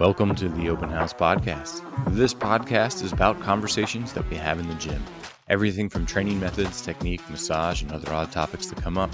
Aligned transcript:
Welcome 0.00 0.34
to 0.36 0.48
the 0.48 0.70
Open 0.70 0.88
House 0.88 1.12
Podcast. 1.12 1.82
This 2.14 2.32
podcast 2.32 3.02
is 3.02 3.12
about 3.12 3.38
conversations 3.38 4.14
that 4.14 4.26
we 4.30 4.36
have 4.36 4.58
in 4.58 4.66
the 4.66 4.74
gym. 4.76 5.04
Everything 5.50 5.90
from 5.90 6.06
training 6.06 6.40
methods, 6.40 6.80
technique, 6.80 7.20
massage, 7.28 7.82
and 7.82 7.92
other 7.92 8.10
odd 8.10 8.32
topics 8.32 8.64
that 8.68 8.80
come 8.80 8.96
up. 8.96 9.10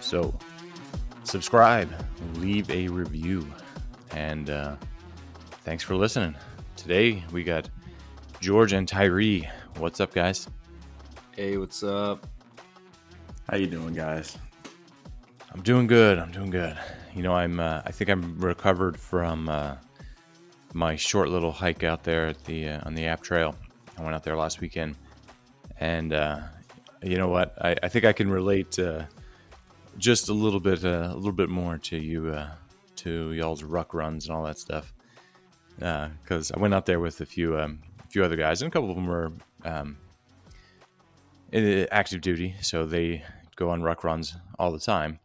So, 0.00 0.34
subscribe, 1.24 1.92
leave 2.36 2.70
a 2.70 2.88
review, 2.88 3.46
and 4.12 4.48
uh, 4.48 4.76
thanks 5.64 5.84
for 5.84 5.94
listening. 5.94 6.34
Today 6.74 7.22
we 7.32 7.44
got 7.44 7.68
George 8.40 8.72
and 8.72 8.88
Tyree. 8.88 9.46
What's 9.76 10.00
up, 10.00 10.14
guys? 10.14 10.48
Hey, 11.36 11.58
what's 11.58 11.82
up? 11.82 12.26
How 13.50 13.58
you 13.58 13.66
doing, 13.66 13.92
guys? 13.92 14.38
I'm 15.52 15.60
doing 15.60 15.86
good. 15.86 16.18
I'm 16.18 16.32
doing 16.32 16.48
good. 16.48 16.78
You 17.14 17.22
know, 17.22 17.34
I'm. 17.34 17.60
Uh, 17.60 17.82
I 17.84 17.92
think 17.92 18.08
I'm 18.08 18.38
recovered 18.38 18.98
from 18.98 19.50
uh, 19.50 19.76
my 20.72 20.96
short 20.96 21.28
little 21.28 21.52
hike 21.52 21.82
out 21.84 22.04
there 22.04 22.28
at 22.28 22.44
the 22.44 22.68
uh, 22.68 22.80
on 22.84 22.94
the 22.94 23.06
App 23.06 23.22
Trail. 23.22 23.54
I 23.98 24.02
went 24.02 24.14
out 24.14 24.22
there 24.22 24.36
last 24.36 24.60
weekend, 24.60 24.96
and 25.78 26.12
uh, 26.12 26.40
you 27.02 27.16
know 27.16 27.28
what? 27.28 27.54
I, 27.60 27.76
I 27.82 27.88
think 27.88 28.04
I 28.04 28.12
can 28.12 28.30
relate 28.30 28.78
uh, 28.78 29.04
just 29.98 30.28
a 30.28 30.32
little 30.32 30.60
bit, 30.60 30.84
uh, 30.84 31.10
a 31.12 31.16
little 31.16 31.32
bit 31.32 31.48
more 31.48 31.78
to 31.78 31.96
you, 31.96 32.28
uh, 32.28 32.50
to 32.96 33.32
y'all's 33.32 33.62
ruck 33.62 33.94
runs 33.94 34.26
and 34.26 34.34
all 34.36 34.44
that 34.44 34.58
stuff. 34.58 34.92
Because 35.78 36.52
I 36.52 36.58
went 36.58 36.74
out 36.74 36.86
there 36.86 37.00
with 37.00 37.20
a 37.20 37.26
few, 37.26 37.58
um, 37.58 37.80
a 38.04 38.08
few 38.08 38.22
other 38.22 38.36
guys, 38.36 38.62
and 38.62 38.68
a 38.68 38.72
couple 38.72 38.90
of 38.90 38.96
them 38.96 39.06
were 39.06 39.32
um, 39.64 39.96
in 41.52 41.86
active 41.90 42.20
duty, 42.20 42.54
so 42.60 42.84
they 42.84 43.24
go 43.56 43.70
on 43.70 43.82
ruck 43.82 44.04
runs 44.04 44.36
all 44.58 44.70
the 44.70 44.78
time 44.78 45.18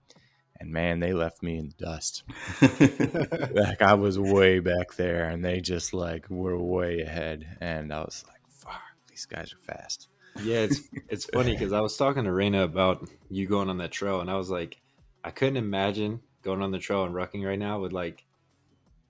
and 0.60 0.72
man, 0.72 1.00
they 1.00 1.14
left 1.14 1.44
me 1.44 1.58
in 1.58 1.68
the 1.70 1.86
dust. 1.86 2.24
like 3.54 3.82
I 3.82 3.94
was 3.96 4.18
way 4.18 4.60
back 4.60 4.96
there, 4.96 5.28
and 5.30 5.44
they 5.44 5.62
just 5.62 5.94
like 5.94 6.30
were 6.30 6.58
way 6.58 7.02
ahead, 7.02 7.58
and 7.60 7.94
I 7.94 8.00
was 8.00 8.24
like, 8.28 8.42
"Fuck, 8.50 8.82
these 9.10 9.26
guys 9.26 9.54
are 9.54 9.74
fast." 9.74 10.08
Yeah, 10.44 10.60
it's 10.60 10.82
it's 11.10 11.26
funny 11.26 11.54
because 11.54 11.74
I 11.74 11.82
was 11.82 11.98
talking 11.98 12.24
to 12.24 12.30
Raina 12.30 12.64
about 12.64 13.08
you 13.30 13.48
going 13.48 13.70
on 13.70 13.78
that 13.80 13.92
trail, 13.92 14.22
and 14.22 14.30
I 14.30 14.38
was 14.38 14.50
like, 14.50 14.78
I 15.24 15.32
couldn't 15.32 15.58
imagine 15.58 16.22
going 16.42 16.62
on 16.62 16.72
the 16.72 16.80
trail 16.80 17.04
and 17.04 17.16
rucking 17.16 17.46
right 17.46 17.60
now 17.60 17.80
with 17.80 17.92
like 17.92 18.26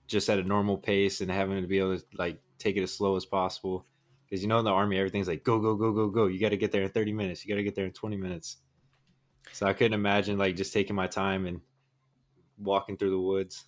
just 0.06 0.28
at 0.30 0.38
a 0.38 0.44
normal 0.44 0.78
pace 0.78 1.20
and 1.20 1.30
having 1.30 1.60
to 1.60 1.68
be 1.68 1.78
able 1.78 1.98
to 1.98 2.04
like 2.14 2.40
take 2.58 2.76
it 2.76 2.82
as 2.82 2.94
slow 2.94 3.16
as 3.16 3.24
possible. 3.24 3.86
Because 4.24 4.42
you 4.42 4.48
know 4.48 4.58
in 4.58 4.64
the 4.64 4.72
army 4.72 4.98
everything's 4.98 5.28
like 5.28 5.44
go 5.44 5.60
go 5.60 5.76
go 5.76 5.92
go 5.92 6.08
go. 6.08 6.26
You 6.26 6.40
got 6.40 6.48
to 6.48 6.56
get 6.56 6.72
there 6.72 6.82
in 6.82 6.88
thirty 6.88 7.12
minutes. 7.12 7.44
You 7.44 7.54
got 7.54 7.58
to 7.58 7.64
get 7.64 7.76
there 7.76 7.86
in 7.86 7.92
twenty 7.92 8.16
minutes 8.16 8.56
so 9.52 9.66
I 9.66 9.72
couldn't 9.72 9.94
imagine 9.94 10.38
like 10.38 10.56
just 10.56 10.72
taking 10.72 10.96
my 10.96 11.06
time 11.06 11.46
and 11.46 11.60
walking 12.58 12.96
through 12.96 13.10
the 13.10 13.20
woods. 13.20 13.64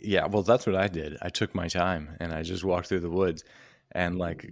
Yeah, 0.00 0.26
well, 0.26 0.42
that's 0.42 0.66
what 0.66 0.76
I 0.76 0.88
did. 0.88 1.18
I 1.20 1.28
took 1.28 1.54
my 1.54 1.68
time 1.68 2.16
and 2.20 2.32
I 2.32 2.42
just 2.42 2.64
walked 2.64 2.88
through 2.88 3.00
the 3.00 3.10
woods, 3.10 3.44
and 3.92 4.18
like 4.18 4.50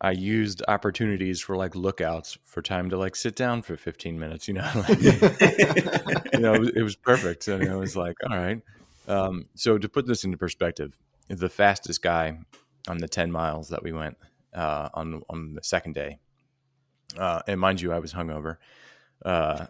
I 0.00 0.12
used 0.12 0.62
opportunities 0.68 1.40
for 1.40 1.56
like 1.56 1.74
lookouts 1.74 2.38
for 2.44 2.62
time 2.62 2.90
to 2.90 2.98
like 2.98 3.16
sit 3.16 3.34
down 3.34 3.62
for 3.62 3.76
15 3.76 4.18
minutes. 4.18 4.46
You 4.46 4.54
know, 4.54 4.70
like, 4.74 5.00
you 5.00 6.40
know, 6.40 6.54
it 6.54 6.60
was, 6.60 6.70
it 6.76 6.82
was, 6.82 6.96
perfect, 6.96 7.48
and 7.48 7.62
it 7.62 7.74
was 7.74 7.96
like, 7.96 8.16
all 8.28 8.36
right. 8.36 8.60
Um, 9.08 9.46
so 9.54 9.78
to 9.78 9.88
put 9.88 10.06
this 10.06 10.24
into 10.24 10.36
perspective, 10.36 10.96
the 11.28 11.48
fastest 11.48 12.02
guy 12.02 12.38
on 12.88 12.98
the 12.98 13.08
10 13.08 13.32
miles 13.32 13.70
that 13.70 13.82
we 13.82 13.92
went 13.92 14.16
uh, 14.54 14.88
on 14.94 15.22
on 15.28 15.54
the 15.54 15.62
second 15.64 15.94
day, 15.94 16.18
uh, 17.18 17.42
and 17.48 17.58
mind 17.58 17.80
you, 17.80 17.92
I 17.92 17.98
was 17.98 18.12
hungover. 18.12 18.58
Uh, 19.24 19.66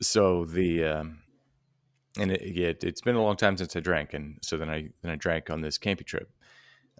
so 0.00 0.44
the 0.44 0.84
um, 0.84 1.18
and 2.18 2.30
it, 2.32 2.42
it, 2.42 2.82
has 2.82 3.00
been 3.00 3.16
a 3.16 3.22
long 3.22 3.36
time 3.36 3.56
since 3.56 3.76
I 3.76 3.80
drank, 3.80 4.14
and 4.14 4.38
so 4.42 4.56
then 4.56 4.70
I 4.70 4.88
then 5.02 5.12
I 5.12 5.16
drank 5.16 5.50
on 5.50 5.60
this 5.60 5.78
camping 5.78 6.06
trip. 6.06 6.30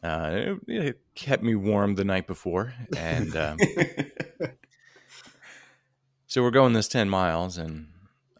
Uh, 0.02 0.30
it, 0.32 0.58
it, 0.68 1.00
kept 1.14 1.42
me 1.42 1.54
warm 1.54 1.94
the 1.94 2.04
night 2.04 2.26
before, 2.26 2.72
and 2.96 3.36
um, 3.36 3.58
so 6.26 6.42
we're 6.42 6.50
going 6.50 6.72
this 6.72 6.88
ten 6.88 7.08
miles, 7.08 7.58
and 7.58 7.88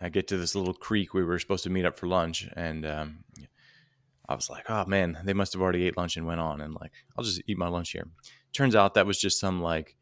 I 0.00 0.08
get 0.08 0.28
to 0.28 0.38
this 0.38 0.54
little 0.54 0.74
creek 0.74 1.12
we 1.12 1.24
were 1.24 1.38
supposed 1.38 1.64
to 1.64 1.70
meet 1.70 1.84
up 1.84 1.96
for 1.96 2.06
lunch, 2.06 2.48
and 2.56 2.86
um, 2.86 3.24
I 4.28 4.34
was 4.34 4.48
like, 4.48 4.70
oh 4.70 4.86
man, 4.86 5.18
they 5.24 5.34
must 5.34 5.52
have 5.52 5.62
already 5.62 5.86
ate 5.86 5.96
lunch 5.96 6.16
and 6.16 6.26
went 6.26 6.40
on, 6.40 6.60
and 6.60 6.74
like 6.80 6.92
I'll 7.18 7.24
just 7.24 7.42
eat 7.46 7.58
my 7.58 7.68
lunch 7.68 7.90
here. 7.90 8.08
Turns 8.52 8.74
out 8.74 8.94
that 8.94 9.06
was 9.06 9.20
just 9.20 9.38
some 9.38 9.60
like 9.60 9.96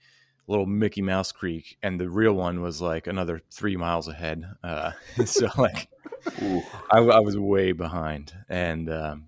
little 0.48 0.66
Mickey 0.66 1.02
Mouse 1.02 1.30
Creek, 1.30 1.76
and 1.82 2.00
the 2.00 2.08
real 2.08 2.32
one 2.32 2.62
was 2.62 2.80
like 2.80 3.06
another 3.06 3.40
three 3.52 3.76
miles 3.76 4.08
ahead. 4.08 4.44
Uh, 4.64 4.92
so 5.24 5.48
like, 5.56 5.88
I, 6.90 6.98
I, 6.98 7.20
was 7.20 7.38
way 7.38 7.72
behind, 7.72 8.32
and 8.48 8.90
um, 8.90 9.26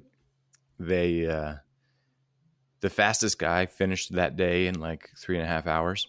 they 0.79 1.27
uh, 1.27 1.55
the 2.81 2.91
fastest 2.91 3.39
guy 3.39 3.67
finished 3.67 4.15
that 4.15 4.37
day 4.37 4.67
in 4.67 4.81
like 4.81 5.11
three 5.17 5.37
and 5.37 5.45
a 5.45 5.49
half 5.49 5.67
hours, 5.67 6.09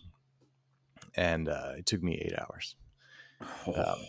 and 1.14 1.50
uh, 1.50 1.74
it 1.78 1.86
took 1.86 2.02
me 2.02 2.16
eight 2.16 2.34
hours. 2.40 2.76
Oh. 3.68 3.74
Um, 3.74 4.00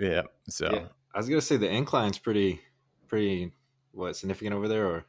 yeah, 0.00 0.22
so 0.48 0.70
yeah. 0.72 0.86
I 1.14 1.18
was 1.18 1.28
gonna 1.28 1.40
say 1.40 1.56
the 1.56 1.70
incline's 1.70 2.18
pretty 2.18 2.60
pretty 3.08 3.52
what 3.92 4.16
significant 4.16 4.54
over 4.54 4.68
there, 4.68 4.86
or 4.86 5.04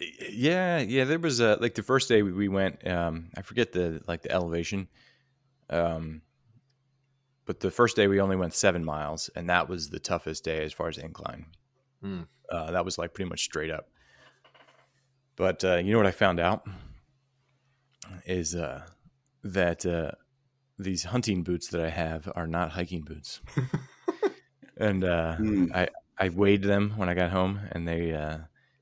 yeah, 0.00 0.78
yeah. 0.78 1.04
There 1.04 1.18
was 1.18 1.40
a 1.40 1.56
like 1.60 1.74
the 1.74 1.82
first 1.82 2.08
day 2.08 2.22
we, 2.22 2.32
we 2.32 2.48
went. 2.48 2.86
Um, 2.86 3.30
I 3.36 3.42
forget 3.42 3.72
the 3.72 4.00
like 4.06 4.22
the 4.22 4.32
elevation. 4.32 4.88
Um, 5.68 6.22
but 7.44 7.60
the 7.60 7.70
first 7.70 7.96
day 7.96 8.06
we 8.06 8.20
only 8.20 8.36
went 8.36 8.54
seven 8.54 8.84
miles, 8.84 9.28
and 9.34 9.50
that 9.50 9.68
was 9.68 9.90
the 9.90 9.98
toughest 9.98 10.44
day 10.44 10.64
as 10.64 10.72
far 10.72 10.88
as 10.88 10.98
incline. 10.98 11.46
Hmm. 12.00 12.22
Uh, 12.50 12.70
that 12.72 12.84
was 12.84 12.98
like 12.98 13.12
pretty 13.12 13.28
much 13.28 13.40
straight 13.40 13.70
up. 13.70 13.88
But 15.36 15.64
uh, 15.64 15.76
you 15.76 15.92
know 15.92 15.98
what 15.98 16.06
I 16.06 16.12
found 16.12 16.40
out 16.40 16.66
is 18.24 18.54
uh, 18.54 18.82
that 19.44 19.84
uh, 19.84 20.12
these 20.78 21.04
hunting 21.04 21.42
boots 21.42 21.68
that 21.68 21.80
I 21.80 21.90
have 21.90 22.30
are 22.34 22.46
not 22.46 22.70
hiking 22.72 23.02
boots. 23.02 23.40
and 24.76 25.02
mm. 25.02 25.74
I 25.74 25.88
I 26.18 26.28
weighed 26.28 26.62
them 26.62 26.94
when 26.96 27.08
I 27.08 27.14
got 27.14 27.30
home, 27.30 27.60
and 27.72 27.86
they 27.86 28.12
uh, 28.12 28.38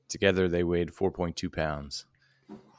Together, 0.09 0.47
they 0.47 0.63
weighed 0.63 0.89
4.2 0.89 1.53
pounds. 1.53 2.05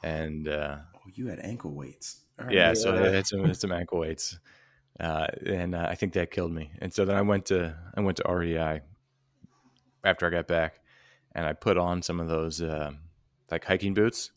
And 0.03 0.47
uh, 0.47 0.77
oh, 0.95 0.99
you 1.13 1.27
had 1.27 1.39
ankle 1.39 1.71
weights. 1.71 2.21
Right. 2.37 2.53
Yeah, 2.53 2.73
so 2.73 2.95
I 2.95 3.09
had 3.09 3.27
some, 3.27 3.53
some 3.53 3.71
ankle 3.71 3.99
weights. 3.99 4.39
Uh, 4.99 5.27
and 5.45 5.73
uh, 5.73 5.87
I 5.89 5.95
think 5.95 6.13
that 6.13 6.31
killed 6.31 6.51
me. 6.51 6.71
And 6.79 6.93
so 6.93 7.05
then 7.05 7.15
I 7.15 7.21
went 7.21 7.45
to 7.47 7.75
I 7.95 8.01
went 8.01 8.17
to 8.17 8.31
REI 8.31 8.81
after 10.03 10.27
I 10.27 10.29
got 10.29 10.47
back, 10.47 10.79
and 11.33 11.45
I 11.45 11.53
put 11.53 11.77
on 11.77 12.01
some 12.01 12.19
of 12.19 12.27
those 12.27 12.61
uh, 12.61 12.91
like 13.49 13.65
hiking 13.65 13.93
boots, 13.93 14.31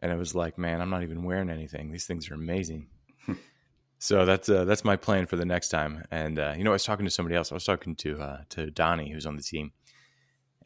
and 0.00 0.12
it 0.12 0.16
was 0.16 0.34
like, 0.34 0.58
man, 0.58 0.80
I'm 0.80 0.90
not 0.90 1.02
even 1.02 1.24
wearing 1.24 1.50
anything. 1.50 1.90
These 1.90 2.06
things 2.06 2.30
are 2.30 2.34
amazing. 2.34 2.88
so 3.98 4.24
that's 4.24 4.48
uh, 4.48 4.64
that's 4.64 4.84
my 4.84 4.96
plan 4.96 5.26
for 5.26 5.36
the 5.36 5.44
next 5.44 5.70
time. 5.70 6.04
And 6.10 6.38
uh, 6.38 6.54
you 6.56 6.64
know, 6.64 6.70
I 6.70 6.74
was 6.74 6.84
talking 6.84 7.06
to 7.06 7.10
somebody 7.10 7.34
else. 7.34 7.50
I 7.50 7.54
was 7.54 7.64
talking 7.64 7.96
to 7.96 8.20
uh, 8.20 8.40
to 8.50 8.70
Donnie, 8.70 9.10
who's 9.10 9.26
on 9.26 9.36
the 9.36 9.42
team, 9.42 9.72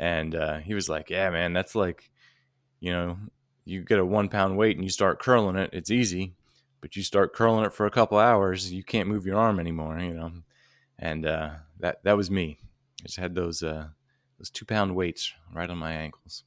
and 0.02 0.34
uh, 0.34 0.58
he 0.58 0.74
was 0.74 0.88
like, 0.88 1.10
"Yeah, 1.10 1.30
man, 1.30 1.52
that's 1.52 1.76
like, 1.76 2.10
you 2.80 2.90
know, 2.90 3.16
you 3.64 3.82
get 3.84 4.00
a 4.00 4.04
one 4.04 4.28
pound 4.28 4.56
weight 4.56 4.76
and 4.76 4.84
you 4.84 4.90
start 4.90 5.20
curling 5.20 5.54
it. 5.54 5.70
It's 5.72 5.92
easy, 5.92 6.34
but 6.80 6.96
you 6.96 7.04
start 7.04 7.32
curling 7.32 7.64
it 7.64 7.72
for 7.72 7.86
a 7.86 7.90
couple 7.90 8.18
hours, 8.18 8.72
you 8.72 8.82
can't 8.82 9.08
move 9.08 9.26
your 9.26 9.38
arm 9.38 9.60
anymore, 9.60 10.00
you 10.00 10.12
know." 10.12 10.32
And 10.98 11.24
uh, 11.24 11.50
that 11.78 12.02
that 12.02 12.16
was 12.16 12.32
me. 12.32 12.58
I 13.00 13.06
just 13.06 13.16
had 13.16 13.36
those 13.36 13.62
uh, 13.62 13.86
those 14.38 14.50
two 14.50 14.64
pound 14.64 14.96
weights 14.96 15.32
right 15.54 15.70
on 15.70 15.78
my 15.78 15.92
ankles. 15.92 16.42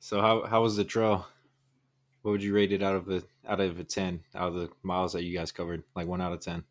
So 0.00 0.20
how 0.20 0.44
how 0.44 0.62
was 0.62 0.74
the 0.74 0.84
trail? 0.84 1.24
What 2.22 2.32
would 2.32 2.42
you 2.42 2.52
rate 2.52 2.72
it 2.72 2.82
out 2.82 2.96
of 2.96 3.08
a 3.08 3.22
out 3.46 3.60
of 3.60 3.78
a 3.78 3.84
ten 3.84 4.24
out 4.34 4.48
of 4.48 4.54
the 4.54 4.70
miles 4.82 5.12
that 5.12 5.22
you 5.22 5.38
guys 5.38 5.52
covered? 5.52 5.84
Like 5.94 6.08
one 6.08 6.20
out 6.20 6.32
of 6.32 6.40
ten. 6.40 6.64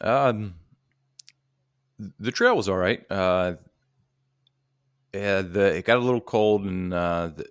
Um, 0.00 0.54
the 2.18 2.32
trail 2.32 2.56
was 2.56 2.68
all 2.68 2.76
right. 2.76 3.04
Uh, 3.10 3.54
yeah, 5.12 5.42
the 5.42 5.76
it 5.76 5.84
got 5.84 5.98
a 5.98 6.00
little 6.00 6.20
cold, 6.20 6.64
and 6.64 6.92
uh, 6.92 7.30
the, 7.36 7.46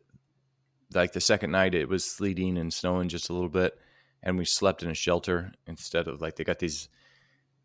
like 0.94 1.13
the 1.13 1.21
second 1.21 1.51
night, 1.51 1.75
it 1.75 1.88
was 1.88 2.03
sleeting 2.03 2.57
and 2.57 2.74
snowing 2.74 3.09
just 3.09 3.30
a 3.30 3.33
little 3.33 3.50
bit, 3.50 3.77
and 4.24 4.38
we 4.38 4.45
slept 4.45 4.83
in 4.83 4.89
a 4.89 4.95
shelter 4.95 5.51
instead 5.68 6.07
of 6.07 6.21
like 6.21 6.36
they 6.36 6.44
got 6.44 6.59
these 6.59 6.89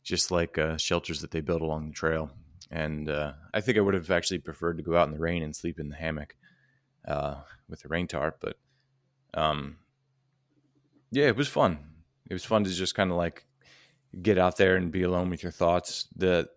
just 0.03 0.31
like 0.31 0.59
uh, 0.59 0.77
shelters 0.77 1.21
that 1.21 1.31
they 1.31 1.41
built 1.41 1.62
along 1.62 1.88
the 1.88 1.94
trail. 1.94 2.31
And 2.71 3.09
uh, 3.09 3.33
I 3.55 3.61
think 3.61 3.79
I 3.79 3.81
would 3.81 3.94
have 3.94 4.11
actually 4.11 4.38
preferred 4.38 4.77
to 4.77 4.83
go 4.83 4.97
out 4.97 5.09
in 5.09 5.15
the 5.15 5.21
rain 5.21 5.43
and 5.43 5.55
sleep 5.55 5.79
in 5.81 5.88
the 5.88 5.97
hammock 5.97 6.37
uh, 7.06 7.37
with 7.69 7.81
the 7.83 7.88
rain 7.88 8.06
tarp, 8.06 8.38
but 8.41 8.56
um, 9.35 9.77
yeah, 11.11 11.27
it 11.27 11.37
was 11.37 11.49
fun. 11.49 11.79
It 12.29 12.33
was 12.33 12.44
fun 12.44 12.65
to 12.65 12.71
just 12.71 12.94
kind 12.94 13.11
of 13.11 13.17
like 13.17 13.47
get 14.23 14.38
out 14.38 14.56
there 14.56 14.77
and 14.77 14.91
be 14.91 15.03
alone 15.03 15.31
with 15.31 15.43
your 15.43 15.53
thoughts. 15.53 16.09
The 16.17 16.49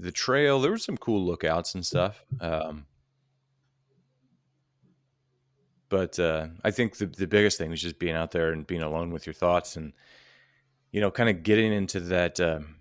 the 0.00 0.12
trail, 0.12 0.60
there 0.60 0.70
were 0.70 0.78
some 0.78 0.96
cool 0.96 1.24
lookouts 1.24 1.74
and 1.74 1.84
stuff. 1.84 2.24
Um, 2.40 2.86
but 5.88 6.18
uh, 6.18 6.48
I 6.64 6.70
think 6.70 6.96
the 6.96 7.06
the 7.06 7.26
biggest 7.26 7.58
thing 7.58 7.70
was 7.70 7.82
just 7.82 7.98
being 7.98 8.14
out 8.14 8.30
there 8.30 8.52
and 8.52 8.66
being 8.66 8.82
alone 8.82 9.12
with 9.12 9.26
your 9.26 9.34
thoughts, 9.34 9.76
and 9.76 9.92
you 10.92 11.00
know, 11.00 11.10
kind 11.10 11.28
of 11.28 11.42
getting 11.42 11.72
into 11.72 12.00
that. 12.00 12.40
Um, 12.40 12.76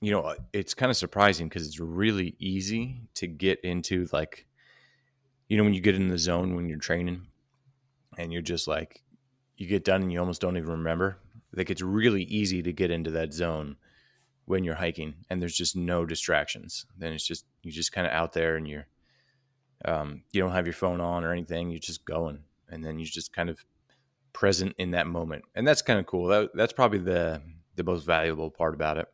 you 0.00 0.12
know, 0.12 0.34
it's 0.52 0.74
kind 0.74 0.90
of 0.90 0.96
surprising 0.96 1.48
because 1.48 1.66
it's 1.66 1.80
really 1.80 2.36
easy 2.38 3.00
to 3.14 3.26
get 3.26 3.60
into 3.60 4.06
like 4.12 4.46
you 5.48 5.56
know, 5.56 5.64
when 5.64 5.74
you 5.74 5.80
get 5.80 5.94
in 5.94 6.08
the 6.08 6.18
zone 6.18 6.54
when 6.54 6.68
you're 6.68 6.78
training 6.78 7.26
and 8.18 8.32
you're 8.32 8.42
just 8.42 8.66
like, 8.66 9.02
you 9.56 9.66
get 9.66 9.84
done 9.84 10.02
and 10.02 10.12
you 10.12 10.18
almost 10.18 10.40
don't 10.40 10.56
even 10.56 10.70
remember. 10.70 11.18
Like 11.54 11.70
it's 11.70 11.82
really 11.82 12.24
easy 12.24 12.62
to 12.62 12.72
get 12.72 12.90
into 12.90 13.10
that 13.12 13.32
zone 13.32 13.76
when 14.46 14.64
you're 14.64 14.74
hiking 14.74 15.14
and 15.28 15.40
there's 15.40 15.56
just 15.56 15.76
no 15.76 16.06
distractions. 16.06 16.86
Then 16.96 17.12
it's 17.12 17.26
just, 17.26 17.44
you're 17.62 17.72
just 17.72 17.92
kind 17.92 18.06
of 18.06 18.12
out 18.12 18.32
there 18.32 18.56
and 18.56 18.66
you're, 18.66 18.86
um, 19.84 20.22
you 20.32 20.40
don't 20.40 20.52
have 20.52 20.66
your 20.66 20.72
phone 20.72 21.00
on 21.00 21.24
or 21.24 21.32
anything. 21.32 21.70
You're 21.70 21.78
just 21.78 22.04
going 22.04 22.40
and 22.68 22.84
then 22.84 22.98
you're 22.98 23.06
just 23.06 23.32
kind 23.32 23.50
of 23.50 23.64
present 24.32 24.74
in 24.78 24.92
that 24.92 25.06
moment. 25.06 25.44
And 25.54 25.66
that's 25.66 25.82
kind 25.82 25.98
of 25.98 26.06
cool. 26.06 26.28
That, 26.28 26.50
that's 26.54 26.72
probably 26.72 27.00
the, 27.00 27.42
the 27.74 27.84
most 27.84 28.04
valuable 28.04 28.50
part 28.50 28.74
about 28.74 28.98
it. 28.98 29.06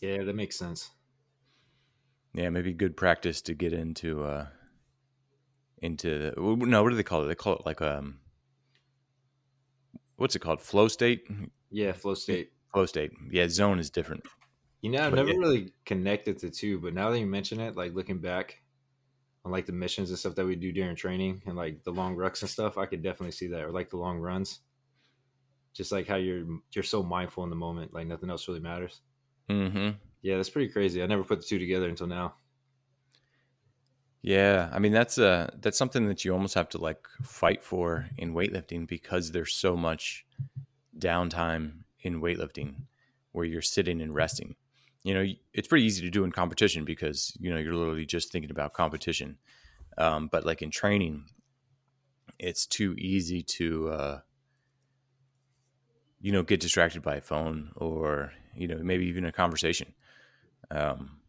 Yeah, 0.00 0.22
that 0.22 0.34
makes 0.34 0.56
sense. 0.56 0.90
Yeah, 2.32 2.48
maybe 2.50 2.72
good 2.72 2.96
practice 2.96 3.42
to 3.42 3.54
get 3.54 3.72
into 3.72 4.24
uh 4.24 4.46
into 5.82 6.18
the, 6.18 6.34
no, 6.36 6.82
what 6.82 6.90
do 6.90 6.96
they 6.96 7.02
call 7.02 7.24
it? 7.24 7.26
They 7.26 7.34
call 7.34 7.56
it 7.56 7.66
like 7.66 7.82
um 7.82 8.18
what's 10.16 10.36
it 10.36 10.38
called? 10.38 10.60
Flow 10.60 10.88
state? 10.88 11.26
Yeah, 11.70 11.92
flow 11.92 12.14
state. 12.14 12.52
Flow 12.72 12.84
state. 12.86 13.12
Yeah, 13.30 13.48
zone 13.48 13.78
is 13.78 13.90
different. 13.90 14.24
You 14.82 14.90
know, 14.90 15.02
I've 15.06 15.12
But 15.12 15.14
never 15.14 15.28
yeah. 15.28 15.34
really 15.34 15.72
connected 15.86 16.38
the 16.38 16.50
two, 16.50 16.78
but 16.80 16.92
now 16.94 17.10
that 17.10 17.18
you 17.18 17.26
mention 17.26 17.60
it, 17.60 17.76
like 17.76 17.94
looking 17.94 18.20
back 18.20 18.62
on 19.44 19.52
like 19.52 19.66
the 19.66 19.72
missions 19.72 20.10
and 20.10 20.18
stuff 20.18 20.36
that 20.36 20.46
we 20.46 20.56
do 20.56 20.72
during 20.72 20.96
training 20.96 21.42
and 21.46 21.56
like 21.56 21.84
the 21.84 21.92
long 21.92 22.16
rucks 22.16 22.42
and 22.42 22.50
stuff, 22.50 22.78
I 22.78 22.86
could 22.86 23.02
definitely 23.02 23.32
see 23.32 23.48
that, 23.48 23.62
or 23.64 23.72
like 23.72 23.90
the 23.90 23.98
long 23.98 24.18
runs. 24.20 24.60
Just 25.72 25.90
like 25.92 26.06
how 26.06 26.16
you're 26.16 26.46
you're 26.72 26.84
so 26.84 27.02
mindful 27.02 27.42
in 27.44 27.50
the 27.50 27.56
moment, 27.56 27.92
like 27.92 28.06
nothing 28.06 28.30
else 28.30 28.46
really 28.48 28.60
matters. 28.60 29.00
Mhm. 29.48 29.98
Yeah, 30.22 30.36
that's 30.36 30.50
pretty 30.50 30.72
crazy. 30.72 31.02
I 31.02 31.06
never 31.06 31.24
put 31.24 31.40
the 31.40 31.46
two 31.46 31.58
together 31.58 31.88
until 31.88 32.06
now. 32.06 32.36
Yeah, 34.22 34.68
I 34.72 34.78
mean 34.78 34.92
that's 34.92 35.16
uh 35.18 35.50
that's 35.60 35.78
something 35.78 36.06
that 36.08 36.24
you 36.24 36.32
almost 36.32 36.54
have 36.54 36.68
to 36.70 36.78
like 36.78 37.06
fight 37.22 37.62
for 37.64 38.06
in 38.18 38.34
weightlifting 38.34 38.86
because 38.86 39.30
there's 39.32 39.54
so 39.54 39.76
much 39.76 40.26
downtime 41.00 41.84
in 42.02 42.20
weightlifting 42.20 42.74
where 43.32 43.44
you're 43.44 43.62
sitting 43.62 44.00
and 44.00 44.14
resting. 44.14 44.56
You 45.02 45.14
know, 45.14 45.26
it's 45.54 45.68
pretty 45.68 45.86
easy 45.86 46.02
to 46.02 46.10
do 46.10 46.24
in 46.24 46.32
competition 46.32 46.84
because 46.84 47.36
you 47.40 47.50
know 47.50 47.58
you're 47.58 47.74
literally 47.74 48.06
just 48.06 48.30
thinking 48.30 48.50
about 48.50 48.74
competition. 48.74 49.38
Um, 49.96 50.28
but 50.30 50.44
like 50.44 50.62
in 50.62 50.70
training, 50.70 51.24
it's 52.38 52.66
too 52.66 52.94
easy 52.98 53.42
to 53.42 53.88
uh, 53.88 54.20
you 56.20 56.32
know 56.32 56.42
get 56.42 56.60
distracted 56.60 57.02
by 57.02 57.16
a 57.16 57.20
phone 57.20 57.72
or 57.76 58.32
you 58.54 58.68
know 58.68 58.78
maybe 58.82 59.06
even 59.06 59.24
a 59.24 59.32
conversation. 59.32 59.94
Um, 60.70 61.20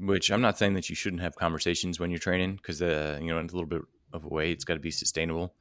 which 0.00 0.30
I'm 0.30 0.40
not 0.40 0.58
saying 0.58 0.74
that 0.74 0.88
you 0.88 0.94
shouldn't 0.94 1.22
have 1.22 1.36
conversations 1.36 1.98
when 1.98 2.10
you're 2.10 2.18
training 2.18 2.56
because 2.56 2.80
uh, 2.80 3.18
you 3.20 3.28
know 3.28 3.38
in 3.38 3.46
a 3.46 3.52
little 3.52 3.66
bit 3.66 3.82
of 4.12 4.24
a 4.24 4.28
way 4.28 4.52
it's 4.52 4.64
got 4.64 4.74
to 4.74 4.80
be 4.80 4.90
sustainable. 4.90 5.54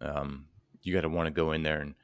Um, 0.00 0.46
you 0.82 0.94
got 0.94 1.02
to 1.02 1.08
want 1.08 1.26
to 1.26 1.30
go 1.30 1.52
in 1.52 1.62
there 1.62 1.80
and 1.80 1.94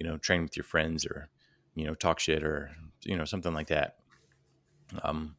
you 0.00 0.08
know 0.08 0.16
train 0.16 0.42
with 0.42 0.56
your 0.56 0.64
friends 0.64 1.06
or 1.06 1.28
you 1.74 1.86
know 1.86 1.94
talk 1.94 2.18
shit 2.18 2.42
or 2.42 2.70
you 3.04 3.16
know 3.16 3.24
something 3.24 3.54
like 3.54 3.68
that. 3.68 3.96
Um, 5.02 5.36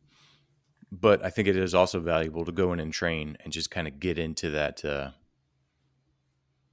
but 0.92 1.24
I 1.26 1.30
think 1.30 1.48
it 1.48 1.58
is 1.58 1.74
also 1.74 2.00
valuable 2.00 2.46
to 2.46 2.52
go 2.52 2.72
in 2.72 2.80
and 2.80 2.94
train 2.94 3.38
and 3.44 3.52
just 3.52 3.72
kind 3.72 3.88
of 3.88 4.00
get 4.00 4.18
into 4.18 4.52
that 4.52 4.86
uh, 4.86 5.12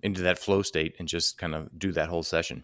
into 0.03 0.23
that 0.23 0.39
flow 0.39 0.63
state 0.63 0.95
and 0.99 1.09
just 1.09 1.39
kind 1.39 1.55
of 1.55 1.77
do 1.77 1.93
that 1.93 2.09
whole 2.09 2.23
session. 2.23 2.63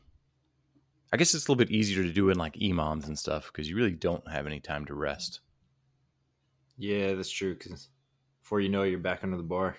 I 1.13 1.17
guess 1.17 1.35
it's 1.35 1.47
a 1.47 1.51
little 1.51 1.65
bit 1.65 1.71
easier 1.71 2.03
to 2.03 2.13
do 2.13 2.31
in 2.31 2.39
like 2.39 2.55
EMOMs 2.55 3.07
and 3.07 3.19
stuff 3.19 3.47
because 3.53 3.69
you 3.69 3.77
really 3.77 3.93
don't 3.93 4.29
have 4.29 4.47
any 4.47 4.61
time 4.61 4.85
to 4.87 4.95
rest. 4.95 5.41
Yeah, 6.77 7.15
that's 7.15 7.31
true. 7.31 7.55
Because 7.55 7.89
before 8.43 8.61
you 8.61 8.69
know, 8.69 8.83
it, 8.83 8.91
you're 8.91 8.99
back 8.99 9.23
under 9.23 9.37
the 9.37 9.43
bar. 9.45 9.77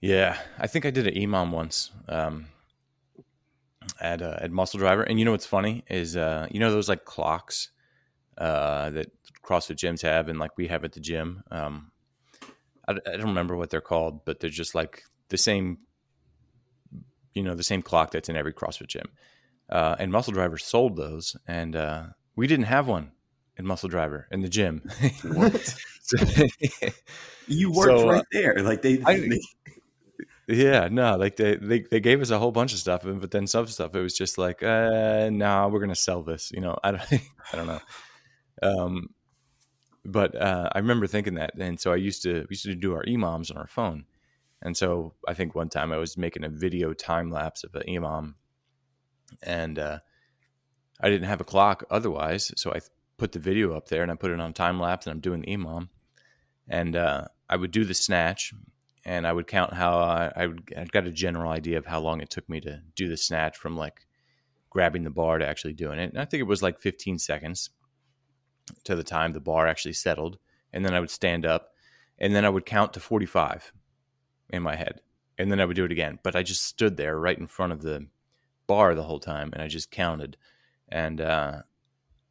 Yeah, 0.00 0.38
I 0.58 0.66
think 0.66 0.86
I 0.86 0.90
did 0.90 1.06
an 1.06 1.14
EMOM 1.14 1.50
once 1.50 1.90
um, 2.08 2.46
at 4.00 4.22
uh, 4.22 4.38
at 4.40 4.50
Muscle 4.50 4.78
Driver, 4.78 5.02
and 5.02 5.18
you 5.18 5.24
know 5.24 5.32
what's 5.32 5.46
funny 5.46 5.84
is 5.88 6.16
uh, 6.16 6.46
you 6.50 6.58
know 6.58 6.70
those 6.70 6.88
like 6.88 7.04
clocks 7.04 7.70
uh, 8.38 8.88
that 8.90 9.08
CrossFit 9.44 9.76
gyms 9.76 10.00
have, 10.02 10.28
and 10.28 10.38
like 10.38 10.56
we 10.56 10.68
have 10.68 10.84
at 10.84 10.92
the 10.92 11.00
gym. 11.00 11.42
Um, 11.50 11.90
I, 12.88 12.92
I 12.92 13.16
don't 13.16 13.28
remember 13.28 13.56
what 13.56 13.68
they're 13.70 13.82
called, 13.82 14.24
but 14.24 14.40
they're 14.40 14.48
just 14.48 14.74
like 14.74 15.02
the 15.28 15.36
same, 15.36 15.78
you 17.34 17.42
know, 17.42 17.54
the 17.54 17.62
same 17.62 17.82
clock 17.82 18.10
that's 18.10 18.28
in 18.30 18.36
every 18.36 18.54
CrossFit 18.54 18.86
gym. 18.86 19.06
Uh, 19.68 19.96
and 19.98 20.10
Muscle 20.10 20.32
Driver 20.32 20.56
sold 20.56 20.96
those, 20.96 21.36
and 21.46 21.76
uh, 21.76 22.04
we 22.36 22.46
didn't 22.46 22.64
have 22.66 22.88
one 22.88 23.12
in 23.58 23.66
Muscle 23.66 23.88
Driver 23.90 24.26
in 24.30 24.40
the 24.40 24.48
gym. 24.48 24.82
So- 26.02 26.16
You 27.46 27.70
worked 27.72 27.98
So, 28.00 28.08
uh, 28.08 28.12
right 28.12 28.24
there. 28.32 28.54
Like 28.62 28.82
they, 28.82 29.00
I- 29.04 29.20
they- 29.20 29.40
Yeah, 30.50 30.88
no, 30.90 31.16
like 31.16 31.36
they, 31.36 31.54
they 31.56 31.80
they 31.80 32.00
gave 32.00 32.20
us 32.20 32.30
a 32.30 32.38
whole 32.38 32.50
bunch 32.50 32.72
of 32.72 32.80
stuff, 32.80 33.02
but 33.04 33.30
then 33.30 33.46
some 33.46 33.68
stuff 33.68 33.94
it 33.94 34.00
was 34.00 34.14
just 34.16 34.36
like, 34.36 34.62
uh, 34.64 35.30
no, 35.30 35.68
we're 35.68 35.78
gonna 35.78 35.94
sell 35.94 36.22
this. 36.22 36.50
You 36.52 36.60
know, 36.60 36.76
I 36.84 36.90
don't, 36.90 37.12
I 37.52 37.56
don't 37.56 37.66
know. 37.68 37.80
Um, 38.62 39.08
but 40.04 40.34
uh, 40.34 40.70
I 40.72 40.78
remember 40.78 41.06
thinking 41.06 41.34
that, 41.34 41.54
and 41.58 41.78
so 41.80 41.92
I 41.92 41.96
used 41.96 42.22
to 42.24 42.40
we 42.48 42.54
used 42.54 42.64
to 42.64 42.74
do 42.74 42.94
our 42.94 43.04
EMOMs 43.04 43.50
on 43.50 43.58
our 43.58 43.68
phone, 43.68 44.06
and 44.62 44.76
so 44.76 45.14
I 45.28 45.34
think 45.34 45.54
one 45.54 45.68
time 45.68 45.92
I 45.92 45.98
was 45.98 46.16
making 46.18 46.44
a 46.44 46.48
video 46.50 46.94
time 46.94 47.30
lapse 47.30 47.64
of 47.64 47.74
an 47.76 47.82
EMOM, 47.88 48.34
and 49.42 49.78
uh, 49.78 49.98
I 51.00 51.10
didn't 51.10 51.28
have 51.28 51.40
a 51.40 51.44
clock 51.44 51.84
otherwise, 51.90 52.52
so 52.56 52.72
I 52.72 52.80
put 53.18 53.32
the 53.32 53.38
video 53.38 53.74
up 53.76 53.88
there 53.88 54.02
and 54.02 54.10
I 54.10 54.14
put 54.14 54.30
it 54.32 54.40
on 54.40 54.52
time 54.52 54.80
lapse, 54.80 55.06
and 55.06 55.12
I'm 55.12 55.20
doing 55.20 55.42
the 55.42 55.48
EMOM, 55.56 55.88
and 56.68 56.96
uh, 56.96 57.26
I 57.48 57.56
would 57.56 57.70
do 57.70 57.84
the 57.84 57.94
snatch, 57.94 58.54
and 59.04 59.26
I 59.26 59.32
would 59.32 59.46
count 59.46 59.72
how 59.72 59.98
I, 59.98 60.32
I 60.36 60.46
would 60.46 60.72
I 60.76 60.84
got 60.84 61.06
a 61.06 61.12
general 61.12 61.50
idea 61.50 61.78
of 61.78 61.86
how 61.86 62.00
long 62.00 62.20
it 62.20 62.30
took 62.30 62.48
me 62.48 62.60
to 62.60 62.82
do 62.94 63.08
the 63.08 63.16
snatch 63.16 63.56
from 63.56 63.76
like 63.76 64.06
grabbing 64.68 65.04
the 65.04 65.10
bar 65.10 65.38
to 65.38 65.46
actually 65.46 65.72
doing 65.72 65.98
it. 65.98 66.10
And 66.12 66.20
I 66.20 66.24
think 66.24 66.40
it 66.40 66.44
was 66.46 66.62
like 66.62 66.78
15 66.78 67.18
seconds 67.18 67.70
to 68.84 68.94
the 68.94 69.02
time 69.02 69.32
the 69.32 69.40
bar 69.40 69.66
actually 69.66 69.94
settled, 69.94 70.38
and 70.72 70.84
then 70.84 70.94
I 70.94 71.00
would 71.00 71.10
stand 71.10 71.44
up, 71.44 71.70
and 72.18 72.34
then 72.34 72.44
I 72.44 72.48
would 72.48 72.66
count 72.66 72.92
to 72.94 73.00
45 73.00 73.72
in 74.50 74.62
my 74.62 74.76
head, 74.76 75.00
and 75.38 75.50
then 75.50 75.60
I 75.60 75.64
would 75.64 75.76
do 75.76 75.84
it 75.84 75.92
again. 75.92 76.18
But 76.22 76.36
I 76.36 76.42
just 76.42 76.64
stood 76.64 76.96
there 76.96 77.18
right 77.18 77.38
in 77.38 77.46
front 77.46 77.72
of 77.72 77.82
the 77.82 78.06
bar 78.66 78.94
the 78.94 79.02
whole 79.02 79.18
time, 79.18 79.50
and 79.52 79.62
I 79.62 79.68
just 79.68 79.90
counted, 79.90 80.36
and 80.88 81.20
uh, 81.20 81.62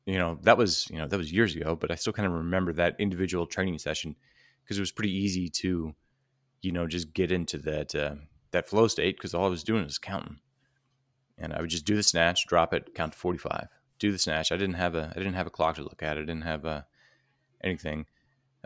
you 0.05 0.17
know 0.17 0.39
that 0.43 0.57
was 0.57 0.88
you 0.89 0.97
know 0.97 1.07
that 1.07 1.17
was 1.17 1.31
years 1.31 1.55
ago, 1.55 1.75
but 1.75 1.91
I 1.91 1.95
still 1.95 2.13
kind 2.13 2.27
of 2.27 2.33
remember 2.33 2.73
that 2.73 2.95
individual 2.99 3.45
training 3.45 3.79
session 3.79 4.15
because 4.63 4.77
it 4.77 4.81
was 4.81 4.91
pretty 4.91 5.13
easy 5.13 5.49
to 5.49 5.93
you 6.61 6.71
know 6.71 6.87
just 6.87 7.13
get 7.13 7.31
into 7.31 7.57
that 7.59 7.95
uh, 7.95 8.15
that 8.51 8.67
flow 8.67 8.87
state 8.87 9.17
because 9.17 9.33
all 9.33 9.45
I 9.45 9.49
was 9.49 9.63
doing 9.63 9.83
was 9.83 9.97
counting, 9.97 10.39
and 11.37 11.53
I 11.53 11.61
would 11.61 11.69
just 11.69 11.85
do 11.85 11.95
the 11.95 12.03
snatch, 12.03 12.47
drop 12.47 12.73
it, 12.73 12.93
count 12.95 13.13
to 13.13 13.19
forty 13.19 13.39
five, 13.39 13.67
do 13.99 14.11
the 14.11 14.17
snatch. 14.17 14.51
I 14.51 14.57
didn't 14.57 14.75
have 14.75 14.95
a 14.95 15.11
I 15.15 15.19
didn't 15.19 15.35
have 15.35 15.47
a 15.47 15.51
clock 15.51 15.75
to 15.75 15.83
look 15.83 16.03
at. 16.03 16.17
I 16.17 16.21
didn't 16.21 16.41
have 16.41 16.65
uh, 16.65 16.81
anything. 17.63 18.05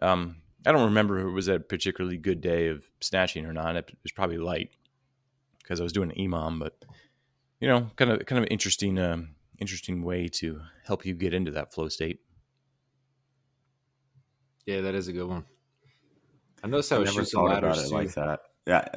Um, 0.02 0.38
I 0.66 0.72
don't 0.72 0.86
remember 0.86 1.20
if 1.20 1.26
it 1.26 1.32
was 1.32 1.48
a 1.48 1.60
particularly 1.60 2.18
good 2.18 2.42
day 2.42 2.68
of 2.68 2.86
snatching 3.02 3.46
or 3.46 3.54
not. 3.54 3.76
It 3.76 3.98
was 4.02 4.12
probably 4.12 4.38
light 4.38 4.72
because 5.62 5.80
I 5.80 5.84
was 5.84 5.94
doing 5.94 6.12
an 6.12 6.18
EMOM, 6.18 6.60
but 6.60 6.86
you 7.60 7.68
know, 7.68 7.90
kind 7.96 8.12
of 8.12 8.26
kind 8.26 8.44
of 8.44 8.48
interesting 8.50 8.98
um, 9.00 9.36
interesting 9.60 10.04
way 10.04 10.28
to 10.28 10.62
help 10.86 11.06
you 11.06 11.14
get 11.14 11.34
into 11.34 11.52
that 11.52 11.74
flow 11.74 11.90
state. 11.90 12.20
Yeah, 14.66 14.82
that 14.82 14.96
is 14.96 15.08
a 15.10 15.14
good 15.14 15.28
one. 15.28 15.46
I 16.64 16.68
noticed 16.68 16.90
how 16.90 16.98
I 16.98 17.00
never 17.00 17.12
shoots 17.12 17.34
and 17.34 17.42
thought 17.42 17.58
about 17.58 17.76
ladders 17.76 17.92
like 17.92 18.14
that. 18.14 18.40
Yeah. 18.66 18.88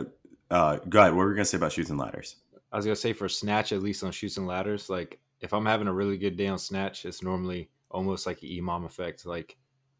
Uh, 0.50 0.76
go 0.88 1.00
ahead. 1.00 1.12
What 1.12 1.18
were 1.18 1.28
we 1.30 1.34
gonna 1.34 1.44
say 1.44 1.56
about 1.56 1.72
Chutes 1.72 1.90
and 1.90 1.98
Ladders? 1.98 2.36
I 2.72 2.76
was 2.76 2.84
gonna 2.84 2.94
say 2.94 3.12
for 3.12 3.28
snatch, 3.28 3.72
at 3.72 3.82
least 3.82 4.04
on 4.04 4.12
Chutes 4.12 4.36
and 4.36 4.46
Ladders, 4.46 4.88
like 4.88 5.18
if 5.40 5.52
I'm 5.52 5.66
having 5.66 5.88
a 5.88 5.92
really 5.92 6.16
good 6.16 6.36
day 6.36 6.46
on 6.46 6.58
snatch, 6.58 7.04
it's 7.04 7.22
normally 7.22 7.68
almost 7.90 8.26
like 8.26 8.42
an 8.42 8.48
EMOM 8.48 8.84
effect. 8.84 9.26
Like 9.26 9.56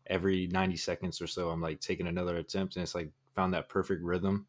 every 0.06 0.46
90 0.46 0.76
seconds 0.76 1.20
or 1.20 1.26
so, 1.26 1.50
I'm 1.50 1.61
like 1.61 1.80
taking 1.80 2.06
another 2.06 2.37
attempt, 2.37 2.76
and 2.76 2.82
it's 2.85 2.94
like 2.94 3.11
found 3.35 3.52
that 3.54 3.68
perfect 3.68 4.02
rhythm. 4.02 4.46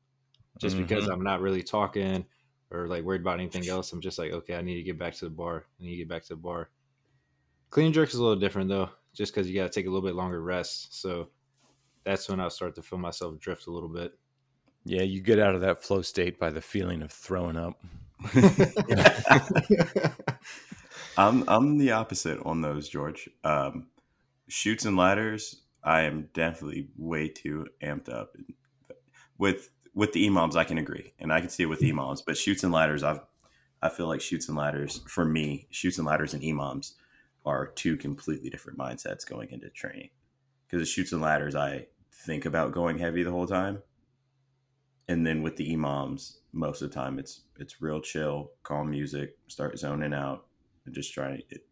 Just 0.59 0.77
because 0.77 1.07
I'm 1.07 1.23
not 1.23 1.41
really 1.41 1.61
talking 1.61 2.25
or 2.71 2.87
like 2.87 3.03
worried 3.03 3.21
about 3.21 3.39
anything 3.39 3.67
else, 3.69 3.91
I'm 3.93 4.01
just 4.01 4.17
like, 4.17 4.31
okay, 4.31 4.55
I 4.55 4.61
need 4.61 4.75
to 4.75 4.83
get 4.83 4.97
back 4.97 5.13
to 5.15 5.25
the 5.25 5.31
bar. 5.31 5.65
I 5.79 5.83
need 5.83 5.91
to 5.91 5.97
get 5.97 6.09
back 6.09 6.23
to 6.23 6.29
the 6.29 6.35
bar. 6.35 6.69
Clean 7.69 7.93
jerk 7.93 8.09
is 8.09 8.15
a 8.15 8.21
little 8.21 8.39
different 8.39 8.69
though, 8.69 8.89
just 9.13 9.33
because 9.33 9.47
you 9.47 9.55
got 9.55 9.71
to 9.71 9.79
take 9.79 9.85
a 9.85 9.89
little 9.89 10.07
bit 10.07 10.15
longer 10.15 10.41
rest. 10.41 10.99
So 10.99 11.29
that's 12.07 12.29
when 12.29 12.39
I 12.41 12.49
start 12.49 12.75
to 12.75 12.83
feel 12.83 12.99
myself 12.99 13.39
drift 13.39 13.67
a 13.67 13.71
little 13.71 13.89
bit. 13.89 14.13
Yeah, 14.85 15.03
you 15.03 15.21
get 15.21 15.39
out 15.39 15.55
of 15.55 15.61
that 15.61 15.83
flow 15.83 16.01
state 16.01 16.39
by 16.39 16.49
the 16.51 16.61
feeling 16.61 17.01
of 17.03 17.11
throwing 17.11 17.57
up. 17.57 17.79
I'm 21.17 21.43
I'm 21.47 21.77
the 21.77 21.91
opposite 21.91 22.39
on 22.45 22.61
those, 22.61 22.89
George. 22.89 23.29
Um, 23.43 23.87
Chutes 24.49 24.85
and 24.85 24.97
Ladders, 24.97 25.63
I 25.83 26.01
am 26.03 26.29
definitely 26.33 26.89
way 26.97 27.29
too 27.29 27.67
amped 27.83 28.09
up. 28.09 28.35
With 29.37 29.69
with 29.93 30.13
the 30.13 30.27
EMOMs, 30.27 30.55
I 30.55 30.63
can 30.65 30.77
agree, 30.77 31.13
and 31.19 31.33
I 31.33 31.41
can 31.41 31.49
see 31.49 31.63
it 31.63 31.67
with 31.67 31.81
EMOMs. 31.81 32.21
But 32.25 32.37
Chutes 32.37 32.63
and 32.63 32.73
Ladders, 32.73 33.03
I've 33.03 33.21
I 33.81 33.89
feel 33.89 34.07
like 34.07 34.21
Chutes 34.21 34.47
and 34.49 34.57
Ladders 34.57 35.01
for 35.07 35.25
me, 35.25 35.67
Chutes 35.71 35.97
and 35.99 36.07
Ladders 36.07 36.33
and 36.33 36.43
EMOMs 36.43 36.93
are 37.45 37.67
two 37.67 37.97
completely 37.97 38.49
different 38.49 38.79
mindsets 38.79 39.27
going 39.27 39.51
into 39.51 39.69
training. 39.69 40.09
because 40.67 40.81
the 40.81 40.85
Chutes 40.85 41.11
and 41.13 41.21
Ladders, 41.21 41.55
I 41.55 41.87
think 42.25 42.45
about 42.45 42.71
going 42.71 42.97
heavy 42.97 43.23
the 43.23 43.31
whole 43.31 43.47
time, 43.47 43.81
and 45.07 45.25
then 45.25 45.43
with 45.43 45.55
the 45.55 45.73
EMOMs, 45.73 46.37
most 46.51 46.81
of 46.81 46.89
the 46.89 46.95
time 46.95 47.19
it's 47.19 47.41
it's 47.57 47.81
real 47.81 48.01
chill, 48.01 48.51
calm 48.63 48.89
music, 48.89 49.37
start 49.47 49.77
zoning 49.77 50.13
out, 50.13 50.45
and 50.85 50.93
just 50.93 51.13
trying. 51.13 51.41
It, 51.49 51.65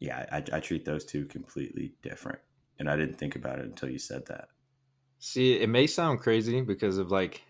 yeah, 0.00 0.26
I, 0.30 0.56
I 0.56 0.60
treat 0.60 0.84
those 0.84 1.04
two 1.04 1.24
completely 1.26 1.94
different, 2.02 2.40
and 2.78 2.90
I 2.90 2.96
didn't 2.96 3.18
think 3.18 3.36
about 3.36 3.58
it 3.58 3.64
until 3.64 3.88
you 3.88 3.98
said 3.98 4.26
that. 4.26 4.48
See, 5.18 5.54
it 5.54 5.68
may 5.68 5.86
sound 5.86 6.20
crazy 6.20 6.60
because 6.60 6.98
of 6.98 7.10
like, 7.10 7.42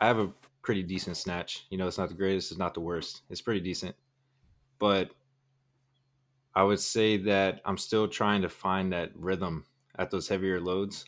I 0.00 0.06
have 0.06 0.18
a 0.18 0.30
pretty 0.62 0.84
decent 0.84 1.16
snatch. 1.16 1.66
You 1.70 1.78
know, 1.78 1.88
it's 1.88 1.98
not 1.98 2.10
the 2.10 2.14
greatest, 2.14 2.52
it's 2.52 2.58
not 2.58 2.74
the 2.74 2.80
worst. 2.80 3.22
It's 3.30 3.40
pretty 3.40 3.60
decent, 3.60 3.96
but 4.78 5.10
I 6.54 6.62
would 6.62 6.80
say 6.80 7.16
that 7.16 7.60
I'm 7.64 7.78
still 7.78 8.06
trying 8.06 8.42
to 8.42 8.48
find 8.48 8.92
that 8.92 9.10
rhythm 9.16 9.64
at 9.98 10.10
those 10.10 10.28
heavier 10.28 10.60
loads. 10.60 11.04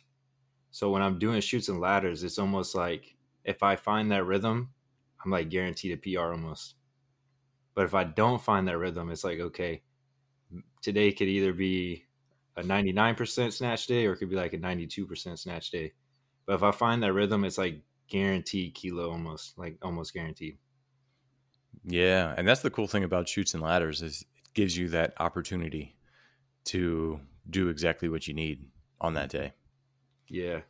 So 0.71 0.91
when 0.91 1.03
I'm 1.03 1.19
doing 1.19 1.41
Chutes 1.41 1.69
and 1.69 1.81
Ladders, 1.81 2.23
it's 2.25 2.39
almost 2.39 2.75
like 2.75 3.17
if 3.45 3.63
I 3.63 3.77
find 3.77 4.11
that 4.11 4.25
rhythm, 4.25 4.71
I'm 5.25 5.31
like 5.31 5.49
guaranteed 5.49 5.93
a 5.93 5.97
PR 5.97 6.33
almost. 6.33 6.75
But 7.75 7.85
if 7.85 7.95
I 7.95 8.05
don't 8.05 8.43
find 8.43 8.67
that 8.69 8.79
rhythm, 8.79 9.11
it's 9.11 9.25
like, 9.25 9.39
okay, 9.39 9.83
today 10.83 11.13
could 11.13 11.29
either 11.29 11.53
be 11.53 12.05
a 12.57 12.63
99% 12.63 13.53
snatch 13.53 13.87
day 13.87 14.07
or 14.07 14.13
it 14.13 14.17
could 14.17 14.31
be 14.31 14.37
like 14.37 14.53
a 14.53 14.59
92% 14.59 15.39
snatch 15.39 15.71
day. 15.71 15.93
But 16.47 16.55
if 16.55 16.63
I 16.63 16.73
find 16.73 17.03
that 17.03 17.13
rhythm, 17.13 17.45
it's 17.45 17.59
like 17.59 17.83
guaranteed 18.09 18.75
kilo 18.75 19.11
almost, 19.11 19.57
like 19.57 19.79
almost 19.83 20.13
guaranteed. 20.13 20.59
Yeah, 21.85 22.35
and 22.37 22.47
that's 22.47 22.63
the 22.63 22.71
cool 22.71 22.89
thing 22.89 23.05
about 23.05 23.29
Chutes 23.29 23.55
and 23.55 23.63
Ladders 23.63 24.03
is 24.03 24.23
it 24.23 24.27
gives 24.53 24.77
you 24.77 24.89
that 24.89 25.15
opportunity 25.19 25.97
to 26.67 27.21
do 27.49 27.69
exactly 27.69 28.09
what 28.09 28.29
you 28.29 28.35
need 28.35 28.67
on 29.01 29.15
that 29.15 29.31
day. 29.31 29.53
Yeah. 30.29 30.61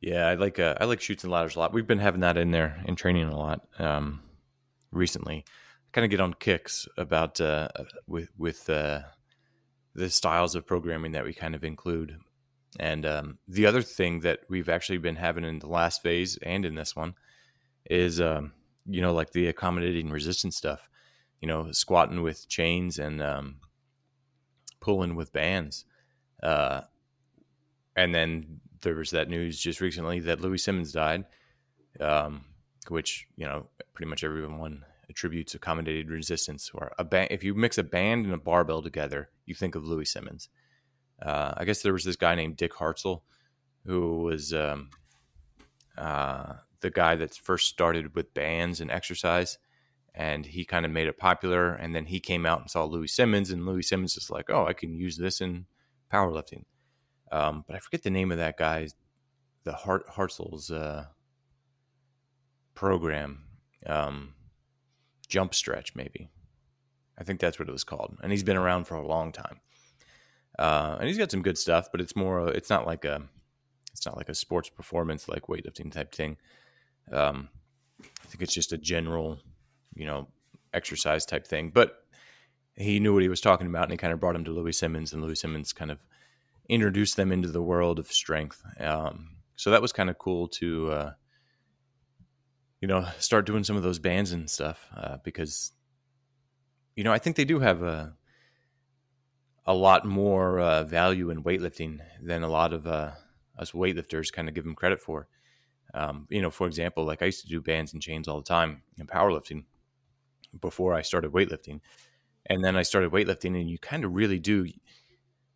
Yeah, 0.00 0.28
I 0.28 0.34
like 0.34 0.58
uh, 0.58 0.74
I 0.80 0.84
like 0.84 1.00
Chutes 1.00 1.24
and 1.24 1.32
Ladders 1.32 1.56
a 1.56 1.58
lot. 1.58 1.72
We've 1.72 1.86
been 1.86 1.98
having 1.98 2.20
that 2.20 2.36
in 2.36 2.52
there 2.52 2.80
in 2.86 2.94
training 2.94 3.28
a 3.28 3.36
lot 3.36 3.66
um, 3.78 4.20
recently. 4.92 5.44
I 5.46 5.88
kind 5.92 6.04
of 6.04 6.10
get 6.10 6.20
on 6.20 6.34
kicks 6.34 6.86
about 6.96 7.40
uh, 7.40 7.68
with 8.06 8.28
with 8.38 8.70
uh, 8.70 9.00
the 9.94 10.08
styles 10.08 10.54
of 10.54 10.66
programming 10.66 11.12
that 11.12 11.24
we 11.24 11.34
kind 11.34 11.54
of 11.54 11.64
include. 11.64 12.16
And 12.78 13.04
um, 13.06 13.38
the 13.48 13.66
other 13.66 13.82
thing 13.82 14.20
that 14.20 14.40
we've 14.48 14.68
actually 14.68 14.98
been 14.98 15.16
having 15.16 15.44
in 15.44 15.58
the 15.58 15.66
last 15.66 16.02
phase 16.02 16.38
and 16.42 16.64
in 16.64 16.74
this 16.74 16.94
one 16.94 17.14
is, 17.86 18.20
um, 18.20 18.52
you 18.86 19.00
know, 19.00 19.14
like 19.14 19.32
the 19.32 19.48
accommodating 19.48 20.10
resistance 20.10 20.56
stuff. 20.56 20.88
You 21.40 21.48
know, 21.48 21.72
squatting 21.72 22.22
with 22.22 22.48
chains 22.48 22.98
and 22.98 23.22
um, 23.22 23.56
pulling 24.80 25.16
with 25.16 25.32
bands. 25.32 25.84
Uh, 26.42 26.82
and 27.98 28.14
then 28.14 28.60
there 28.82 28.94
was 28.94 29.10
that 29.10 29.28
news 29.28 29.58
just 29.58 29.80
recently 29.80 30.20
that 30.20 30.40
Louie 30.40 30.58
Simmons 30.58 30.92
died, 30.92 31.24
um, 32.00 32.44
which 32.88 33.26
you 33.36 33.44
know 33.44 33.66
pretty 33.94 34.08
much 34.08 34.22
everyone 34.22 34.84
attributes 35.10 35.54
accommodated 35.54 36.10
resistance 36.10 36.70
or 36.72 36.92
a 36.98 37.04
band. 37.04 37.28
If 37.30 37.42
you 37.42 37.54
mix 37.54 37.78
a 37.78 37.82
band 37.82 38.24
and 38.24 38.34
a 38.34 38.38
barbell 38.38 38.82
together, 38.82 39.30
you 39.46 39.54
think 39.54 39.74
of 39.74 39.84
Louie 39.84 40.04
Simmons. 40.04 40.48
Uh, 41.20 41.54
I 41.56 41.64
guess 41.64 41.82
there 41.82 41.92
was 41.92 42.04
this 42.04 42.16
guy 42.16 42.34
named 42.36 42.56
Dick 42.56 42.72
Hartzell 42.74 43.22
who 43.84 44.18
was 44.18 44.52
um, 44.52 44.90
uh, 45.96 46.52
the 46.80 46.90
guy 46.90 47.16
that 47.16 47.34
first 47.34 47.68
started 47.68 48.14
with 48.14 48.34
bands 48.34 48.80
and 48.80 48.90
exercise. 48.90 49.58
And 50.14 50.44
he 50.44 50.64
kind 50.64 50.84
of 50.84 50.92
made 50.92 51.08
it 51.08 51.16
popular. 51.16 51.74
And 51.74 51.94
then 51.94 52.04
he 52.04 52.20
came 52.20 52.44
out 52.44 52.60
and 52.60 52.70
saw 52.70 52.84
Louie 52.84 53.06
Simmons, 53.06 53.50
and 53.50 53.64
Louie 53.64 53.82
Simmons 53.82 54.16
is 54.16 54.30
like, 54.30 54.50
oh, 54.50 54.66
I 54.66 54.72
can 54.72 54.94
use 54.94 55.16
this 55.16 55.40
in 55.40 55.66
powerlifting. 56.12 56.64
Um, 57.30 57.64
but 57.66 57.76
I 57.76 57.78
forget 57.78 58.02
the 58.02 58.10
name 58.10 58.32
of 58.32 58.38
that 58.38 58.56
guy, 58.56 58.88
the 59.64 59.72
Hart 59.72 60.08
Hartzell's 60.08 60.70
uh, 60.70 61.06
program, 62.74 63.44
um, 63.86 64.34
Jump 65.28 65.54
Stretch, 65.54 65.94
maybe. 65.94 66.30
I 67.18 67.24
think 67.24 67.40
that's 67.40 67.58
what 67.58 67.68
it 67.68 67.72
was 67.72 67.84
called, 67.84 68.16
and 68.22 68.30
he's 68.32 68.44
been 68.44 68.56
around 68.56 68.84
for 68.86 68.94
a 68.94 69.06
long 69.06 69.32
time. 69.32 69.60
Uh, 70.58 70.96
and 70.98 71.08
he's 71.08 71.18
got 71.18 71.30
some 71.30 71.42
good 71.42 71.58
stuff, 71.58 71.88
but 71.92 72.00
it's 72.00 72.16
more. 72.16 72.48
It's 72.48 72.70
not 72.70 72.86
like 72.86 73.04
a. 73.04 73.22
It's 73.92 74.06
not 74.06 74.16
like 74.16 74.28
a 74.28 74.34
sports 74.34 74.68
performance 74.68 75.28
like 75.28 75.48
weightlifting 75.48 75.90
type 75.90 76.14
thing. 76.14 76.36
Um, 77.10 77.48
I 78.00 78.26
think 78.28 78.42
it's 78.42 78.54
just 78.54 78.72
a 78.72 78.78
general, 78.78 79.38
you 79.94 80.06
know, 80.06 80.28
exercise 80.72 81.26
type 81.26 81.46
thing. 81.46 81.70
But 81.70 81.96
he 82.76 83.00
knew 83.00 83.12
what 83.12 83.22
he 83.22 83.28
was 83.28 83.40
talking 83.40 83.66
about, 83.66 83.84
and 83.84 83.92
he 83.92 83.96
kind 83.96 84.12
of 84.12 84.20
brought 84.20 84.36
him 84.36 84.44
to 84.44 84.52
Louie 84.52 84.72
Simmons, 84.72 85.12
and 85.12 85.22
Louie 85.22 85.34
Simmons 85.34 85.72
kind 85.72 85.90
of 85.90 85.98
introduce 86.68 87.14
them 87.14 87.32
into 87.32 87.48
the 87.48 87.62
world 87.62 87.98
of 87.98 88.12
strength. 88.12 88.62
Um, 88.78 89.36
so 89.56 89.70
that 89.70 89.82
was 89.82 89.92
kind 89.92 90.10
of 90.10 90.18
cool 90.18 90.48
to, 90.48 90.90
uh, 90.90 91.12
you 92.80 92.88
know, 92.88 93.06
start 93.18 93.46
doing 93.46 93.64
some 93.64 93.76
of 93.76 93.82
those 93.82 93.98
bands 93.98 94.32
and 94.32 94.48
stuff 94.48 94.86
uh, 94.96 95.16
because, 95.24 95.72
you 96.94 97.04
know, 97.04 97.12
I 97.12 97.18
think 97.18 97.36
they 97.36 97.44
do 97.44 97.58
have 97.60 97.82
a 97.82 98.14
a 99.66 99.74
lot 99.74 100.06
more 100.06 100.58
uh, 100.60 100.82
value 100.84 101.28
in 101.28 101.44
weightlifting 101.44 101.98
than 102.22 102.42
a 102.42 102.48
lot 102.48 102.72
of 102.72 102.86
uh, 102.86 103.10
us 103.58 103.72
weightlifters 103.72 104.32
kind 104.32 104.48
of 104.48 104.54
give 104.54 104.64
them 104.64 104.74
credit 104.74 104.98
for. 104.98 105.28
Um, 105.92 106.26
you 106.30 106.40
know, 106.40 106.50
for 106.50 106.66
example, 106.66 107.04
like 107.04 107.20
I 107.20 107.26
used 107.26 107.42
to 107.42 107.48
do 107.48 107.60
bands 107.60 107.92
and 107.92 108.00
chains 108.00 108.28
all 108.28 108.38
the 108.38 108.44
time 108.44 108.82
in 108.96 109.06
powerlifting 109.06 109.64
before 110.58 110.94
I 110.94 111.02
started 111.02 111.32
weightlifting. 111.32 111.80
And 112.46 112.64
then 112.64 112.76
I 112.76 112.82
started 112.82 113.12
weightlifting, 113.12 113.60
and 113.60 113.68
you 113.68 113.78
kind 113.78 114.06
of 114.06 114.14
really 114.14 114.38
do 114.38 114.66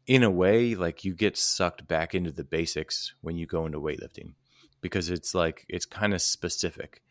in 0.06 0.22
a 0.22 0.30
way, 0.30 0.74
like 0.74 1.04
you 1.04 1.14
get 1.14 1.36
sucked 1.36 1.86
back 1.86 2.14
into 2.14 2.32
the 2.32 2.44
basics 2.44 3.14
when 3.20 3.36
you 3.36 3.46
go 3.46 3.66
into 3.66 3.80
weightlifting 3.80 4.34
because 4.80 5.10
it's 5.10 5.34
like 5.34 5.64
it's 5.68 5.86
kind 5.86 6.12
of 6.12 6.20
specific. 6.20 7.02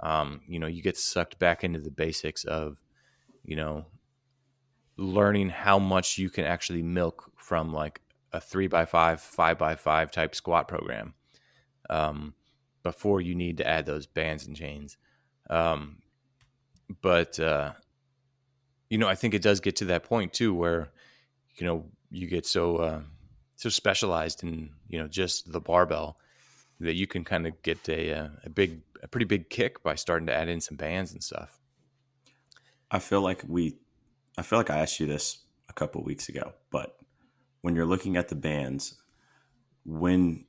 Um, 0.00 0.42
you 0.46 0.58
know, 0.58 0.66
you 0.66 0.82
get 0.82 0.96
sucked 0.96 1.38
back 1.38 1.64
into 1.64 1.80
the 1.80 1.90
basics 1.90 2.44
of, 2.44 2.76
you 3.44 3.56
know, 3.56 3.86
learning 4.96 5.48
how 5.48 5.78
much 5.78 6.18
you 6.18 6.30
can 6.30 6.44
actually 6.44 6.82
milk 6.82 7.30
from 7.36 7.72
like 7.72 8.00
a 8.32 8.40
three 8.40 8.66
by 8.66 8.84
five, 8.84 9.20
five 9.20 9.58
by 9.58 9.74
five 9.74 10.10
type 10.10 10.34
squat 10.34 10.68
program 10.68 11.14
um, 11.90 12.34
before 12.82 13.20
you 13.20 13.34
need 13.34 13.56
to 13.58 13.66
add 13.66 13.86
those 13.86 14.06
bands 14.06 14.46
and 14.46 14.56
chains. 14.56 14.96
Um, 15.48 15.98
but, 17.02 17.40
uh, 17.40 17.72
you 18.90 18.98
know, 18.98 19.08
I 19.08 19.14
think 19.16 19.34
it 19.34 19.42
does 19.42 19.60
get 19.60 19.76
to 19.76 19.86
that 19.86 20.04
point 20.04 20.32
too 20.32 20.54
where, 20.54 20.90
you 21.56 21.66
know, 21.66 21.86
you 22.10 22.26
get 22.26 22.46
so 22.46 22.76
uh, 22.76 23.00
so 23.56 23.68
specialized 23.68 24.42
in 24.42 24.70
you 24.88 24.98
know 24.98 25.08
just 25.08 25.50
the 25.50 25.60
barbell 25.60 26.18
that 26.80 26.94
you 26.94 27.06
can 27.06 27.24
kind 27.24 27.46
of 27.46 27.60
get 27.62 27.88
a, 27.88 28.12
uh, 28.12 28.28
a 28.44 28.50
big 28.50 28.82
a 29.02 29.08
pretty 29.08 29.24
big 29.24 29.48
kick 29.48 29.82
by 29.82 29.94
starting 29.94 30.26
to 30.26 30.34
add 30.34 30.48
in 30.48 30.60
some 30.60 30.76
bands 30.76 31.12
and 31.12 31.22
stuff. 31.22 31.58
I 32.90 32.98
feel 32.98 33.20
like 33.20 33.42
we, 33.46 33.76
I 34.38 34.42
feel 34.42 34.58
like 34.58 34.70
I 34.70 34.78
asked 34.78 35.00
you 35.00 35.06
this 35.06 35.38
a 35.68 35.72
couple 35.72 36.02
weeks 36.02 36.28
ago, 36.28 36.52
but 36.70 36.96
when 37.62 37.74
you're 37.74 37.86
looking 37.86 38.16
at 38.16 38.28
the 38.28 38.36
bands, 38.36 38.96
when 39.84 40.44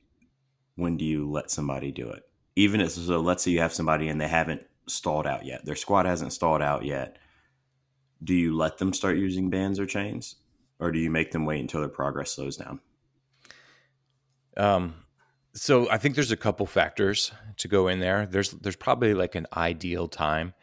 when 0.76 0.96
do 0.96 1.04
you 1.04 1.28
let 1.28 1.50
somebody 1.50 1.90
do 1.90 2.08
it? 2.10 2.22
Even 2.54 2.80
if 2.80 2.92
so, 2.92 3.20
let's 3.20 3.42
say 3.42 3.50
you 3.50 3.60
have 3.60 3.72
somebody 3.72 4.08
and 4.08 4.20
they 4.20 4.28
haven't 4.28 4.62
stalled 4.86 5.26
out 5.26 5.44
yet, 5.44 5.64
their 5.64 5.76
squat 5.76 6.06
hasn't 6.06 6.32
stalled 6.32 6.62
out 6.62 6.84
yet. 6.84 7.18
Do 8.22 8.34
you 8.34 8.56
let 8.56 8.78
them 8.78 8.92
start 8.92 9.16
using 9.16 9.50
bands 9.50 9.78
or 9.78 9.86
chains, 9.86 10.36
or 10.80 10.92
do 10.92 10.98
you 10.98 11.10
make 11.10 11.32
them 11.32 11.44
wait 11.44 11.60
until 11.60 11.80
their 11.80 11.88
progress 11.88 12.32
slows 12.32 12.56
down? 12.56 12.80
Um, 14.56 14.94
so 15.54 15.90
I 15.90 15.98
think 15.98 16.14
there's 16.14 16.32
a 16.32 16.36
couple 16.36 16.66
factors 16.66 17.32
to 17.58 17.68
go 17.68 17.88
in 17.88 18.00
there. 18.00 18.26
There's 18.26 18.50
there's 18.52 18.76
probably 18.76 19.14
like 19.14 19.34
an 19.34 19.46
ideal 19.56 20.08
time, 20.08 20.54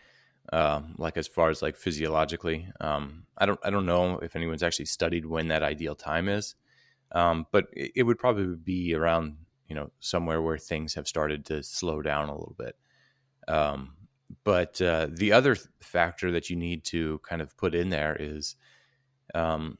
um, 0.54 0.96
like 0.98 1.18
as 1.18 1.28
far 1.28 1.50
as 1.50 1.62
like 1.62 1.76
physiologically. 1.76 2.68
Um, 2.80 3.26
I 3.38 3.46
don't 3.46 3.60
I 3.64 3.70
don't 3.70 3.86
know 3.86 4.20
if 4.20 4.36
anyone's 4.36 4.64
actually 4.64 4.86
studied 4.86 5.26
when 5.26 5.48
that 5.50 5.64
ideal 5.64 5.96
time 5.96 6.30
is, 6.30 6.56
um, 7.12 7.46
but 7.52 7.68
it, 7.74 7.92
it, 7.96 8.04
would 8.04 8.20
probably 8.20 8.56
be 8.56 8.94
around 8.94 9.38
you 9.68 9.76
know 9.76 9.92
somewhere 10.00 10.42
where 10.42 10.58
things 10.58 10.94
have 10.94 11.08
started 11.08 11.46
to 11.46 11.64
slow 11.64 12.02
down 12.02 12.30
a 12.30 12.38
little 12.38 12.56
bit. 12.58 12.76
Um, 13.48 13.96
but 14.44 14.82
uh, 14.82 15.08
the 15.12 15.32
other 15.32 15.56
factor 15.82 16.32
that 16.32 16.50
you 16.50 16.56
need 16.56 16.84
to 16.86 17.20
kind 17.28 17.42
of 17.42 17.56
put 17.58 17.76
in 17.76 17.90
there 17.90 18.16
is 18.20 18.56
um, 19.34 19.78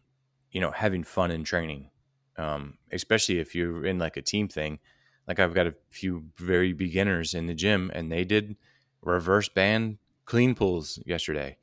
you 0.56 0.62
know 0.62 0.72
having 0.72 1.04
fun 1.04 1.30
in 1.30 1.44
training 1.44 1.90
um, 2.38 2.78
especially 2.92 3.40
if 3.40 3.56
you're 3.56 3.86
in 3.86 4.00
like 4.00 4.18
a 4.18 4.22
team 4.22 4.48
thing. 4.48 4.80
Like 5.28 5.40
i've 5.40 5.56
got 5.56 5.68
a 5.68 5.76
few 5.90 6.26
very 6.38 6.74
beginners 6.74 7.34
in 7.34 7.48
the 7.48 7.56
gym 7.56 7.92
and 7.94 8.12
they 8.12 8.24
did 8.24 8.58
reverse 9.02 9.50
band 9.50 9.98
clean 10.26 10.56
pulls 10.56 11.00
yesterday. 11.06 11.58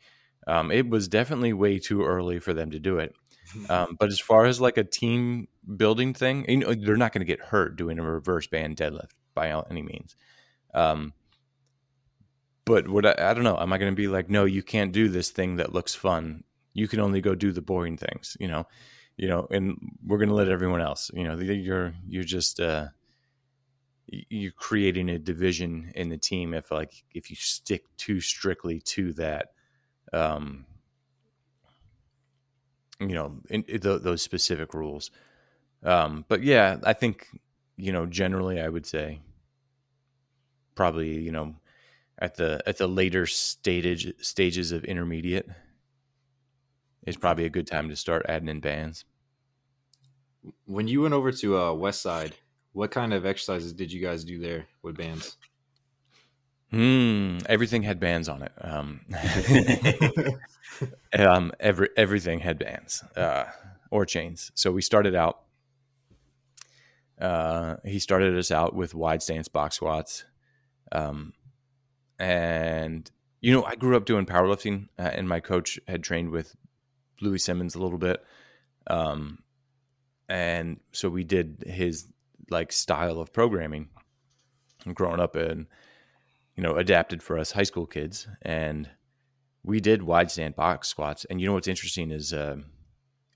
Um, 0.46 0.72
it 0.72 0.88
was 0.88 1.06
definitely 1.06 1.52
way 1.52 1.78
too 1.78 2.02
early 2.02 2.40
for 2.40 2.52
them 2.52 2.70
to 2.70 2.78
do 2.78 2.98
it. 2.98 3.14
Um, 3.68 3.98
but 4.00 4.08
as 4.08 4.18
far 4.18 4.46
as 4.46 4.62
like 4.62 4.78
a 4.78 4.84
team 4.84 5.46
building 5.76 6.14
thing 6.14 6.46
you 6.48 6.56
know 6.58 6.72
they're 6.72 6.96
not 6.96 7.12
going 7.12 7.20
to 7.20 7.26
get 7.26 7.40
hurt 7.40 7.76
doing 7.76 7.98
a 7.98 8.02
reverse 8.02 8.46
band 8.46 8.76
deadlift 8.76 9.10
by 9.34 9.50
any 9.68 9.82
means. 9.82 10.16
Um, 10.72 11.12
but 12.64 12.88
what 12.88 13.04
I, 13.04 13.30
I 13.30 13.34
don't 13.34 13.44
know. 13.44 13.58
Am 13.58 13.72
i 13.72 13.78
going 13.78 13.92
to 13.92 13.96
be 13.96 14.08
like 14.08 14.30
no 14.30 14.46
you 14.46 14.62
can't 14.62 14.90
do 14.92 15.08
this 15.08 15.30
thing 15.30 15.56
that 15.56 15.74
looks 15.74 15.94
fun 15.94 16.44
you 16.74 16.88
can 16.88 17.00
only 17.00 17.20
go 17.20 17.34
do 17.34 17.52
the 17.52 17.62
boring 17.62 17.96
things 17.96 18.36
you 18.40 18.48
know? 18.48 18.66
You 19.18 19.28
know, 19.28 19.46
and 19.50 19.76
we're 20.06 20.16
going 20.16 20.30
to 20.30 20.34
let 20.34 20.48
everyone 20.48 20.80
else, 20.80 21.10
you 21.12 21.22
know, 21.22 21.36
you're, 21.38 21.92
you're 22.08 22.24
just, 22.24 22.58
uh, 22.60 22.88
you're 24.06 24.52
creating 24.52 25.08
a 25.10 25.18
division 25.18 25.92
in 25.94 26.08
the 26.08 26.18
team 26.18 26.54
if 26.54 26.70
like 26.70 27.04
if 27.14 27.30
you 27.30 27.36
stick 27.36 27.84
too 27.96 28.20
strictly 28.20 28.80
to 28.80 29.12
that 29.14 29.48
um 30.12 30.66
you 33.00 33.14
know 33.14 33.38
in, 33.48 33.62
in 33.64 33.80
the, 33.80 33.98
those 33.98 34.22
specific 34.22 34.74
rules. 34.74 35.10
Um 35.82 36.24
but 36.28 36.42
yeah 36.42 36.78
i 36.84 36.92
think 36.92 37.26
you 37.76 37.92
know 37.92 38.06
generally 38.06 38.60
i 38.60 38.68
would 38.68 38.86
say 38.86 39.20
probably 40.74 41.18
you 41.18 41.32
know 41.32 41.54
at 42.18 42.36
the 42.36 42.62
at 42.66 42.76
the 42.76 42.86
later 42.86 43.26
stage 43.26 44.12
stages 44.20 44.72
of 44.72 44.84
intermediate 44.84 45.48
is 47.06 47.16
probably 47.16 47.44
a 47.44 47.50
good 47.50 47.66
time 47.66 47.88
to 47.88 47.96
start 47.96 48.24
adding 48.28 48.48
in 48.48 48.60
bands 48.60 49.04
when 50.66 50.88
you 50.88 51.02
went 51.02 51.14
over 51.14 51.30
to 51.30 51.56
uh 51.56 51.70
Westside 51.70 52.32
what 52.72 52.90
kind 52.90 53.12
of 53.12 53.26
exercises 53.26 53.72
did 53.72 53.92
you 53.92 54.00
guys 54.00 54.24
do 54.24 54.38
there 54.38 54.66
with 54.82 54.96
bands? 54.96 55.36
Hmm. 56.70 57.38
Everything 57.46 57.82
had 57.82 58.00
bands 58.00 58.28
on 58.28 58.42
it. 58.42 58.52
Um, 58.60 59.00
um, 61.18 61.52
every 61.60 61.90
everything 61.96 62.40
had 62.40 62.58
bands 62.58 63.04
uh, 63.14 63.44
or 63.90 64.06
chains. 64.06 64.50
So 64.54 64.72
we 64.72 64.80
started 64.80 65.14
out. 65.14 65.40
Uh, 67.20 67.76
he 67.84 67.98
started 67.98 68.36
us 68.36 68.50
out 68.50 68.74
with 68.74 68.94
wide 68.94 69.22
stance 69.22 69.48
box 69.48 69.76
squats, 69.76 70.24
um, 70.90 71.34
and 72.18 73.08
you 73.42 73.52
know 73.52 73.64
I 73.64 73.74
grew 73.74 73.96
up 73.98 74.06
doing 74.06 74.24
powerlifting, 74.24 74.88
uh, 74.98 75.10
and 75.12 75.28
my 75.28 75.40
coach 75.40 75.78
had 75.86 76.02
trained 76.02 76.30
with 76.30 76.56
Louie 77.22 77.38
Simmons 77.38 77.74
a 77.74 77.80
little 77.80 77.98
bit, 77.98 78.22
um, 78.88 79.38
and 80.28 80.80
so 80.92 81.08
we 81.08 81.24
did 81.24 81.64
his 81.66 82.06
like 82.50 82.72
style 82.72 83.18
of 83.18 83.32
programming 83.32 83.88
growing 84.94 85.20
up 85.20 85.36
and 85.36 85.66
you 86.56 86.62
know 86.62 86.76
adapted 86.76 87.22
for 87.22 87.38
us 87.38 87.52
high 87.52 87.62
school 87.62 87.86
kids. 87.86 88.26
And 88.42 88.88
we 89.62 89.80
did 89.80 90.02
wide 90.02 90.30
stand 90.30 90.56
box 90.56 90.88
squats. 90.88 91.24
And 91.26 91.40
you 91.40 91.46
know 91.46 91.54
what's 91.54 91.68
interesting 91.68 92.10
is 92.10 92.32
uh, 92.32 92.56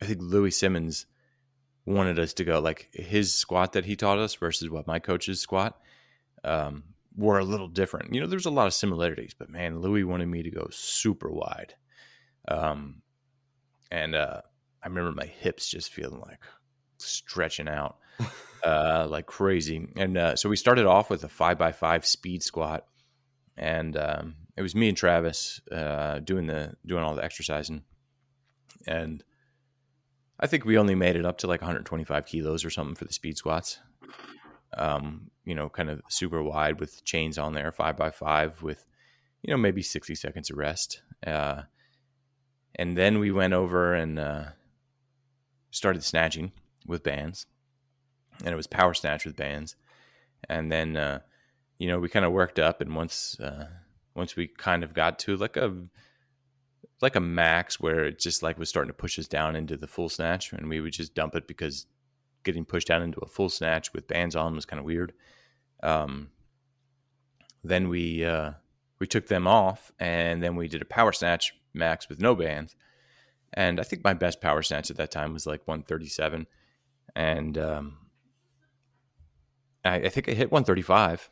i 0.02 0.04
think 0.04 0.18
louie 0.20 0.50
simmons 0.50 1.06
wanted 1.86 2.18
us 2.18 2.34
to 2.34 2.44
go 2.44 2.60
like 2.60 2.88
his 2.92 3.32
squat 3.32 3.72
that 3.72 3.84
he 3.84 3.96
taught 3.96 4.18
us 4.18 4.34
versus 4.34 4.68
what 4.68 4.86
my 4.86 4.98
coach's 4.98 5.40
squat 5.40 5.80
um, 6.44 6.82
were 7.16 7.38
a 7.38 7.44
little 7.44 7.68
different. 7.68 8.12
You 8.12 8.20
know 8.20 8.26
there's 8.26 8.46
a 8.46 8.50
lot 8.50 8.66
of 8.66 8.74
similarities 8.74 9.34
but 9.38 9.50
man 9.50 9.80
louis 9.80 10.04
wanted 10.04 10.26
me 10.26 10.42
to 10.42 10.50
go 10.50 10.68
super 10.70 11.30
wide. 11.30 11.74
Um, 12.48 13.02
and 13.90 14.14
uh, 14.14 14.40
i 14.82 14.88
remember 14.88 15.12
my 15.12 15.26
hips 15.26 15.68
just 15.68 15.92
feeling 15.92 16.20
like 16.20 16.40
stretching 16.98 17.68
out 17.68 17.98
uh, 18.64 19.06
like 19.08 19.26
crazy. 19.26 19.88
And 19.96 20.16
uh, 20.16 20.36
so 20.36 20.48
we 20.48 20.56
started 20.56 20.86
off 20.86 21.10
with 21.10 21.24
a 21.24 21.28
five 21.28 21.58
by 21.58 21.72
five 21.72 22.06
speed 22.06 22.42
squat, 22.42 22.86
and 23.56 23.96
um, 23.96 24.34
it 24.56 24.62
was 24.62 24.74
me 24.74 24.88
and 24.88 24.96
Travis 24.96 25.60
uh, 25.70 26.20
doing 26.20 26.46
the 26.46 26.74
doing 26.84 27.04
all 27.04 27.14
the 27.14 27.24
exercising, 27.24 27.82
and 28.86 29.22
I 30.38 30.46
think 30.46 30.64
we 30.64 30.78
only 30.78 30.94
made 30.94 31.16
it 31.16 31.24
up 31.24 31.38
to 31.38 31.46
like 31.46 31.62
125 31.62 32.26
kilos 32.26 32.64
or 32.64 32.70
something 32.70 32.96
for 32.96 33.04
the 33.04 33.12
speed 33.12 33.36
squats. 33.36 33.78
Um, 34.76 35.30
you 35.44 35.54
know, 35.54 35.68
kind 35.68 35.88
of 35.88 36.02
super 36.08 36.42
wide 36.42 36.80
with 36.80 37.04
chains 37.04 37.38
on 37.38 37.54
there, 37.54 37.72
five 37.72 37.96
by 37.96 38.10
five 38.10 38.62
with, 38.62 38.84
you 39.42 39.50
know, 39.50 39.56
maybe 39.56 39.80
60 39.80 40.14
seconds 40.16 40.50
of 40.50 40.58
rest. 40.58 41.00
Uh, 41.24 41.62
and 42.76 42.96
then 42.96 43.18
we 43.18 43.30
went 43.30 43.52
over 43.52 43.94
and 43.94 44.18
uh, 44.18 44.44
started 45.70 46.04
snatching 46.04 46.52
with 46.86 47.02
bands 47.02 47.46
and 48.44 48.52
it 48.52 48.56
was 48.56 48.66
power 48.66 48.94
snatch 48.94 49.24
with 49.24 49.36
bands. 49.36 49.76
And 50.48 50.70
then, 50.70 50.96
uh, 50.96 51.20
you 51.78 51.88
know, 51.88 51.98
we 51.98 52.08
kind 52.08 52.24
of 52.24 52.32
worked 52.32 52.58
up, 52.58 52.80
and 52.80 52.94
once 52.94 53.38
uh, 53.40 53.68
once 54.14 54.36
we 54.36 54.46
kind 54.46 54.84
of 54.84 54.94
got 54.94 55.18
to 55.20 55.36
like 55.36 55.56
a 55.56 55.74
like 57.02 57.16
a 57.16 57.20
max 57.20 57.78
where 57.80 58.04
it 58.06 58.18
just 58.18 58.42
like 58.42 58.58
was 58.58 58.68
starting 58.68 58.88
to 58.88 58.94
push 58.94 59.18
us 59.18 59.28
down 59.28 59.56
into 59.56 59.76
the 59.76 59.86
full 59.86 60.08
snatch, 60.08 60.52
and 60.52 60.68
we 60.68 60.80
would 60.80 60.92
just 60.92 61.14
dump 61.14 61.34
it 61.34 61.46
because 61.46 61.86
getting 62.44 62.64
pushed 62.64 62.88
down 62.88 63.02
into 63.02 63.20
a 63.20 63.26
full 63.26 63.48
snatch 63.48 63.92
with 63.92 64.06
bands 64.06 64.36
on 64.36 64.54
was 64.54 64.64
kind 64.64 64.78
of 64.78 64.86
weird. 64.86 65.12
Um, 65.82 66.30
then 67.64 67.88
we 67.88 68.24
uh, 68.24 68.52
we 68.98 69.06
took 69.06 69.26
them 69.26 69.46
off, 69.46 69.90
and 69.98 70.42
then 70.42 70.56
we 70.56 70.68
did 70.68 70.82
a 70.82 70.86
power 70.86 71.12
snatch 71.12 71.54
max 71.76 72.08
with 72.08 72.20
no 72.20 72.34
bands. 72.34 72.74
And 73.52 73.78
I 73.80 73.84
think 73.84 74.02
my 74.02 74.14
best 74.14 74.40
power 74.40 74.62
snatch 74.62 74.90
at 74.90 74.96
that 74.96 75.10
time 75.10 75.32
was 75.32 75.46
like 75.46 75.66
137, 75.66 76.46
and 77.14 77.58
um, 77.58 77.98
I, 79.84 79.94
I 79.96 80.08
think 80.08 80.28
I 80.28 80.32
hit 80.32 80.50
135. 80.50 81.30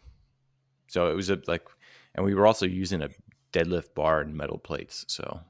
So 0.87 1.11
it 1.11 1.15
was 1.15 1.31
a 1.31 1.39
like, 1.47 1.67
and 2.15 2.25
we 2.25 2.35
were 2.35 2.47
also 2.47 2.67
using 2.67 3.03
a 3.03 3.11
deadlift 3.53 3.95
bar 3.95 4.21
and 4.21 4.35
metal 4.35 4.59
plates. 4.59 5.05
So, 5.09 5.41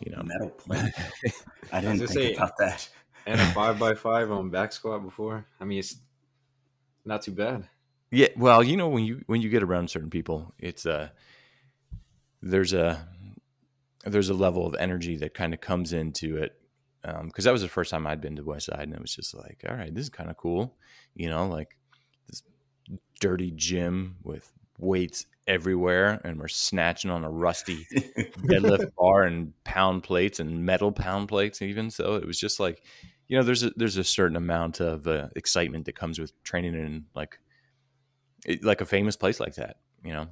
you 0.00 0.12
know, 0.12 0.22
metal 0.22 0.50
plate. 0.58 0.92
I 1.72 1.80
didn't 1.80 1.98
think 1.98 2.10
say, 2.10 2.34
about 2.34 2.56
that. 2.58 2.88
and 3.26 3.40
a 3.40 3.46
five 3.54 3.78
by 3.78 3.94
five 3.94 4.30
on 4.30 4.50
back 4.50 4.72
squat 4.72 5.02
before. 5.02 5.46
I 5.60 5.64
mean, 5.64 5.78
it's 5.78 5.96
not 7.04 7.22
too 7.22 7.32
bad. 7.32 7.68
Yeah, 8.10 8.28
well, 8.36 8.62
you 8.62 8.76
know, 8.76 8.88
when 8.88 9.04
you 9.04 9.22
when 9.26 9.42
you 9.42 9.50
get 9.50 9.62
around 9.62 9.90
certain 9.90 10.10
people, 10.10 10.54
it's 10.58 10.86
a 10.86 10.94
uh, 10.94 11.08
there's 12.40 12.72
a 12.72 13.06
there's 14.08 14.30
a 14.30 14.34
level 14.34 14.66
of 14.66 14.74
energy 14.78 15.16
that 15.16 15.34
kind 15.34 15.54
of 15.54 15.60
comes 15.60 15.92
into 15.92 16.36
it 16.36 16.52
because 17.02 17.20
um, 17.20 17.44
that 17.44 17.52
was 17.52 17.62
the 17.62 17.68
first 17.68 17.90
time 17.90 18.06
I'd 18.06 18.20
been 18.20 18.36
to 18.36 18.42
Westside, 18.42 18.82
and 18.82 18.94
it 18.94 19.00
was 19.00 19.14
just 19.14 19.34
like, 19.34 19.64
all 19.68 19.76
right, 19.76 19.94
this 19.94 20.04
is 20.04 20.10
kind 20.10 20.30
of 20.30 20.36
cool, 20.36 20.76
you 21.14 21.28
know, 21.28 21.46
like 21.46 21.78
this 22.28 22.42
dirty 23.20 23.52
gym 23.54 24.16
with 24.22 24.50
weights 24.78 25.26
everywhere 25.46 26.20
and 26.24 26.38
we're 26.38 26.46
snatching 26.46 27.10
on 27.10 27.24
a 27.24 27.30
rusty 27.30 27.86
deadlift 28.44 28.94
bar 28.96 29.22
and 29.22 29.52
pound 29.64 30.02
plates 30.02 30.40
and 30.40 30.64
metal 30.64 30.92
pound 30.92 31.26
plates 31.26 31.62
even 31.62 31.90
so 31.90 32.14
it 32.14 32.26
was 32.26 32.38
just 32.38 32.60
like 32.60 32.84
you 33.28 33.36
know 33.36 33.42
there's 33.42 33.64
a 33.64 33.70
there's 33.74 33.96
a 33.96 34.04
certain 34.04 34.36
amount 34.36 34.78
of 34.78 35.08
uh, 35.08 35.26
excitement 35.34 35.86
that 35.86 35.96
comes 35.96 36.18
with 36.18 36.32
training 36.44 36.74
in 36.74 37.06
like 37.14 37.40
like 38.62 38.82
a 38.82 38.86
famous 38.86 39.16
place 39.16 39.40
like 39.40 39.54
that 39.54 39.78
you 40.04 40.12
know? 40.12 40.26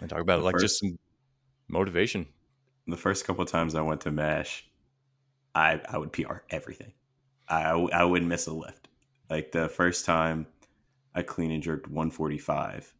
And 0.00 0.08
talk 0.08 0.20
about 0.20 0.40
it 0.40 0.42
like 0.42 0.54
first, 0.54 0.64
just 0.64 0.80
some 0.80 0.98
motivation 1.68 2.26
the 2.90 2.96
first 2.96 3.26
couple 3.26 3.44
times 3.44 3.74
i 3.74 3.80
went 3.80 4.00
to 4.00 4.10
mash 4.10 4.68
i 5.54 5.80
i 5.88 5.98
would 5.98 6.12
pr 6.12 6.38
everything 6.50 6.92
i 7.48 7.70
i 7.70 8.04
wouldn't 8.04 8.28
miss 8.28 8.46
a 8.46 8.52
lift 8.52 8.88
like 9.30 9.52
the 9.52 9.68
first 9.68 10.04
time 10.04 10.46
I 11.18 11.22
clean 11.22 11.50
and 11.50 11.62
jerked 11.62 11.88
145. 11.88 12.94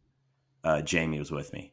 Uh, 0.63 0.81
Jamie 0.81 1.19
was 1.19 1.31
with 1.31 1.53
me, 1.53 1.71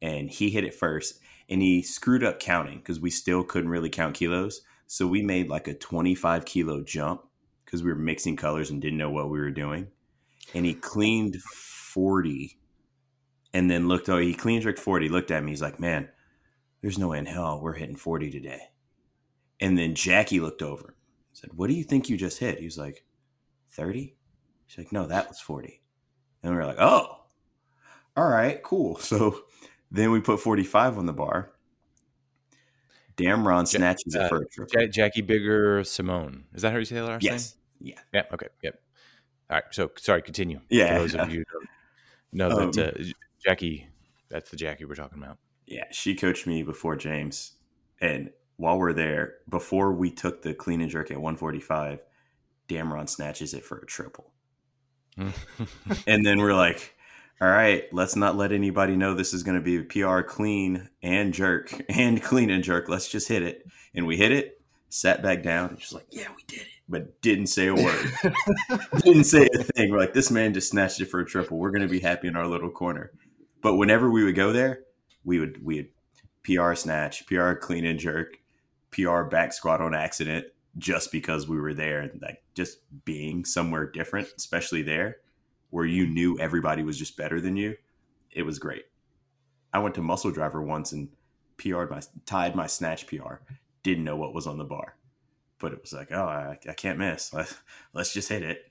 and 0.00 0.30
he 0.30 0.48
hit 0.48 0.64
it 0.64 0.74
first, 0.74 1.20
and 1.50 1.60
he 1.60 1.82
screwed 1.82 2.24
up 2.24 2.40
counting 2.40 2.78
because 2.78 2.98
we 2.98 3.10
still 3.10 3.44
couldn't 3.44 3.68
really 3.68 3.90
count 3.90 4.14
kilos. 4.14 4.62
So 4.86 5.06
we 5.06 5.20
made 5.20 5.50
like 5.50 5.68
a 5.68 5.74
25 5.74 6.46
kilo 6.46 6.82
jump 6.82 7.22
because 7.64 7.82
we 7.82 7.90
were 7.90 7.98
mixing 7.98 8.36
colors 8.36 8.70
and 8.70 8.80
didn't 8.80 8.98
know 8.98 9.10
what 9.10 9.28
we 9.28 9.38
were 9.38 9.50
doing. 9.50 9.88
And 10.54 10.64
he 10.64 10.72
cleaned 10.72 11.36
40 11.42 12.58
and 13.52 13.70
then 13.70 13.86
looked, 13.86 14.08
oh, 14.08 14.18
he 14.18 14.32
clean 14.32 14.62
jerked 14.62 14.78
40, 14.78 15.10
looked 15.10 15.30
at 15.30 15.44
me. 15.44 15.52
He's 15.52 15.62
like, 15.62 15.78
man, 15.78 16.08
there's 16.82 16.98
no 16.98 17.08
way 17.08 17.18
in 17.18 17.26
hell 17.26 17.60
we're 17.60 17.72
hitting 17.72 17.96
40 17.96 18.30
today. 18.30 18.70
And 19.60 19.78
then 19.78 19.94
Jackie 19.94 20.40
looked 20.40 20.62
over, 20.62 20.96
said, 21.32 21.50
what 21.54 21.68
do 21.68 21.74
you 21.74 21.84
think 21.84 22.08
you 22.08 22.16
just 22.16 22.38
hit? 22.38 22.58
He 22.58 22.64
was 22.64 22.76
like, 22.76 23.04
30? 23.70 24.16
She's 24.66 24.78
like, 24.78 24.92
no, 24.92 25.06
that 25.06 25.28
was 25.28 25.40
40. 25.40 25.80
And 26.42 26.52
we 26.52 26.58
are 26.58 26.66
like, 26.66 26.80
oh, 26.80 27.20
all 28.16 28.28
right, 28.28 28.62
cool. 28.62 28.96
So 29.00 29.44
then 29.90 30.10
we 30.10 30.20
put 30.20 30.40
45 30.40 30.98
on 30.98 31.06
the 31.06 31.12
bar. 31.12 31.52
Damron 33.16 33.68
snatches 33.68 34.16
uh, 34.16 34.20
it 34.20 34.28
for 34.28 34.42
a 34.42 34.48
triple. 34.48 34.88
Jackie 34.88 35.20
Bigger 35.20 35.84
Simone. 35.84 36.44
Is 36.54 36.62
that 36.62 36.72
how 36.72 36.78
you 36.78 36.84
say 36.84 36.96
the 36.96 37.04
last 37.04 37.22
yes. 37.22 37.56
name? 37.80 37.92
Yeah. 37.94 38.20
Yeah. 38.20 38.34
Okay. 38.34 38.46
Yep. 38.62 38.80
All 39.50 39.56
right. 39.56 39.64
So 39.70 39.90
sorry, 39.98 40.22
continue. 40.22 40.60
Yeah. 40.70 40.94
For 40.94 41.00
those 41.00 41.14
of 41.14 41.30
you 41.30 41.44
who 41.52 41.58
know 42.32 42.50
um, 42.58 42.72
that 42.72 42.96
uh, 42.96 43.04
Jackie, 43.44 43.86
that's 44.30 44.50
the 44.50 44.56
Jackie 44.56 44.86
we're 44.86 44.94
talking 44.94 45.22
about. 45.22 45.36
Yeah. 45.66 45.84
She 45.90 46.14
coached 46.14 46.46
me 46.46 46.62
before 46.62 46.96
James. 46.96 47.52
And 48.00 48.30
while 48.56 48.78
we're 48.78 48.92
there, 48.92 49.34
before 49.48 49.92
we 49.92 50.10
took 50.10 50.42
the 50.42 50.54
clean 50.54 50.80
and 50.80 50.90
jerk 50.90 51.10
at 51.10 51.16
145, 51.16 52.00
Damron 52.68 53.08
snatches 53.08 53.54
it 53.54 53.64
for 53.64 53.78
a 53.78 53.86
triple. 53.86 54.32
and 55.16 56.24
then 56.24 56.38
we're 56.38 56.54
like, 56.54 56.94
all 57.40 57.48
right, 57.48 57.84
let's 57.92 58.14
not 58.14 58.36
let 58.36 58.52
anybody 58.52 58.96
know 58.96 59.14
this 59.14 59.34
is 59.34 59.42
going 59.42 59.56
to 59.56 59.62
be 59.62 59.78
a 59.78 59.82
PR 59.82 60.22
clean 60.22 60.88
and 61.02 61.34
jerk 61.34 61.74
and 61.88 62.22
clean 62.22 62.50
and 62.50 62.62
jerk. 62.62 62.88
Let's 62.88 63.08
just 63.08 63.28
hit 63.28 63.42
it. 63.42 63.66
And 63.94 64.06
we 64.06 64.16
hit 64.16 64.32
it, 64.32 64.60
sat 64.88 65.22
back 65.22 65.42
down, 65.42 65.70
and 65.70 65.78
just 65.78 65.92
like, 65.92 66.06
yeah, 66.10 66.28
we 66.36 66.42
did 66.46 66.60
it. 66.60 66.68
But 66.88 67.20
didn't 67.20 67.46
say 67.48 67.66
a 67.66 67.74
word. 67.74 68.12
didn't 68.98 69.24
say 69.24 69.48
a 69.54 69.62
thing. 69.62 69.90
We're 69.90 69.98
like, 69.98 70.14
this 70.14 70.30
man 70.30 70.54
just 70.54 70.70
snatched 70.70 71.00
it 71.00 71.06
for 71.06 71.20
a 71.20 71.26
triple. 71.26 71.58
We're 71.58 71.70
going 71.70 71.82
to 71.82 71.88
be 71.88 72.00
happy 72.00 72.28
in 72.28 72.36
our 72.36 72.46
little 72.46 72.70
corner. 72.70 73.12
But 73.62 73.76
whenever 73.76 74.10
we 74.10 74.24
would 74.24 74.34
go 74.34 74.52
there, 74.52 74.80
we 75.24 75.38
would 75.38 75.64
we 75.64 75.76
would 75.76 75.88
PR 76.44 76.74
snatch, 76.74 77.26
PR 77.26 77.52
clean 77.52 77.84
and 77.84 77.98
jerk, 77.98 78.38
PR 78.90 79.22
back 79.22 79.52
squat 79.52 79.80
on 79.80 79.94
accident, 79.94 80.46
just 80.78 81.12
because 81.12 81.48
we 81.48 81.60
were 81.60 81.74
there 81.74 82.10
like 82.20 82.42
just 82.54 82.78
being 83.04 83.44
somewhere 83.44 83.86
different, 83.86 84.28
especially 84.36 84.82
there 84.82 85.18
where 85.70 85.86
you 85.86 86.06
knew 86.06 86.38
everybody 86.38 86.82
was 86.82 86.98
just 86.98 87.16
better 87.16 87.40
than 87.40 87.56
you. 87.56 87.74
It 88.30 88.42
was 88.42 88.58
great. 88.58 88.84
I 89.72 89.78
went 89.78 89.94
to 89.94 90.02
Muscle 90.02 90.30
Driver 90.30 90.60
once 90.60 90.92
and 90.92 91.08
PR'd 91.56 91.90
my 91.90 92.02
tied 92.26 92.54
my 92.54 92.66
snatch 92.66 93.06
PR. 93.06 93.36
Didn't 93.82 94.04
know 94.04 94.16
what 94.16 94.34
was 94.34 94.46
on 94.46 94.58
the 94.58 94.64
bar, 94.64 94.96
but 95.58 95.72
it 95.72 95.80
was 95.80 95.94
like, 95.94 96.12
oh, 96.12 96.24
I, 96.24 96.58
I 96.68 96.74
can't 96.74 96.98
miss. 96.98 97.32
Let's, 97.32 97.54
let's 97.94 98.12
just 98.12 98.28
hit 98.28 98.42
it. 98.42 98.70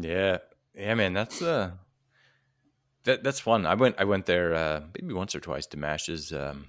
Yeah, 0.00 0.38
yeah, 0.72 0.94
man, 0.94 1.14
that's 1.14 1.42
uh, 1.42 1.72
that 3.04 3.22
that's 3.22 3.40
fun. 3.40 3.66
I 3.66 3.74
went 3.74 3.96
I 3.98 4.04
went 4.04 4.26
there 4.26 4.54
uh, 4.54 4.82
maybe 5.00 5.14
once 5.14 5.34
or 5.34 5.40
twice 5.40 5.66
to 5.66 5.76
Mash's. 5.76 6.32
Um, 6.32 6.68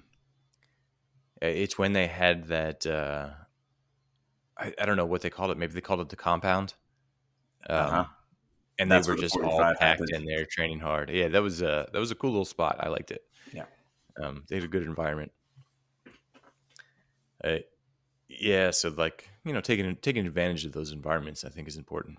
it's 1.40 1.78
when 1.78 1.92
they 1.92 2.06
had 2.06 2.48
that. 2.48 2.86
Uh, 2.86 3.30
I, 4.56 4.74
I 4.78 4.86
don't 4.86 4.96
know 4.96 5.06
what 5.06 5.22
they 5.22 5.30
called 5.30 5.50
it. 5.50 5.58
Maybe 5.58 5.72
they 5.72 5.80
called 5.80 6.00
it 6.00 6.10
the 6.10 6.16
compound. 6.16 6.74
Um, 7.68 7.76
uh-huh. 7.76 8.04
And 8.78 8.90
That's 8.90 9.06
they 9.06 9.12
were 9.12 9.18
just 9.18 9.36
all 9.36 9.74
packed 9.78 10.10
in 10.10 10.24
there, 10.24 10.46
training 10.46 10.80
hard. 10.80 11.10
Yeah, 11.10 11.28
that 11.28 11.42
was 11.42 11.60
a 11.60 11.88
that 11.92 11.98
was 11.98 12.10
a 12.10 12.14
cool 12.14 12.30
little 12.30 12.46
spot. 12.46 12.76
I 12.80 12.88
liked 12.88 13.10
it. 13.10 13.22
Yeah, 13.52 13.66
um, 14.22 14.44
they 14.48 14.56
had 14.56 14.64
a 14.64 14.68
good 14.68 14.84
environment. 14.84 15.32
Uh, 17.44 17.58
yeah, 18.28 18.70
so 18.70 18.88
like 18.88 19.28
you 19.44 19.52
know, 19.52 19.60
taking 19.60 19.94
taking 19.96 20.26
advantage 20.26 20.64
of 20.64 20.72
those 20.72 20.92
environments, 20.92 21.44
I 21.44 21.50
think, 21.50 21.68
is 21.68 21.76
important. 21.76 22.18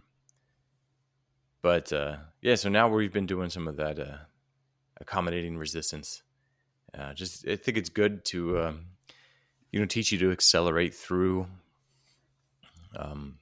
But 1.61 1.93
uh, 1.93 2.17
yeah, 2.41 2.55
so 2.55 2.69
now 2.69 2.89
we've 2.89 3.13
been 3.13 3.27
doing 3.27 3.49
some 3.49 3.67
of 3.67 3.77
that 3.77 3.99
uh, 3.99 4.17
accommodating 4.99 5.57
resistance. 5.57 6.23
Uh, 6.97 7.13
just 7.13 7.47
I 7.47 7.55
think 7.55 7.77
it's 7.77 7.89
good 7.89 8.25
to 8.25 8.59
um, 8.59 8.85
you 9.71 9.79
know 9.79 9.85
teach 9.85 10.11
you 10.11 10.17
to 10.19 10.31
accelerate 10.31 10.93
through. 10.93 11.47
Um, 12.95 13.37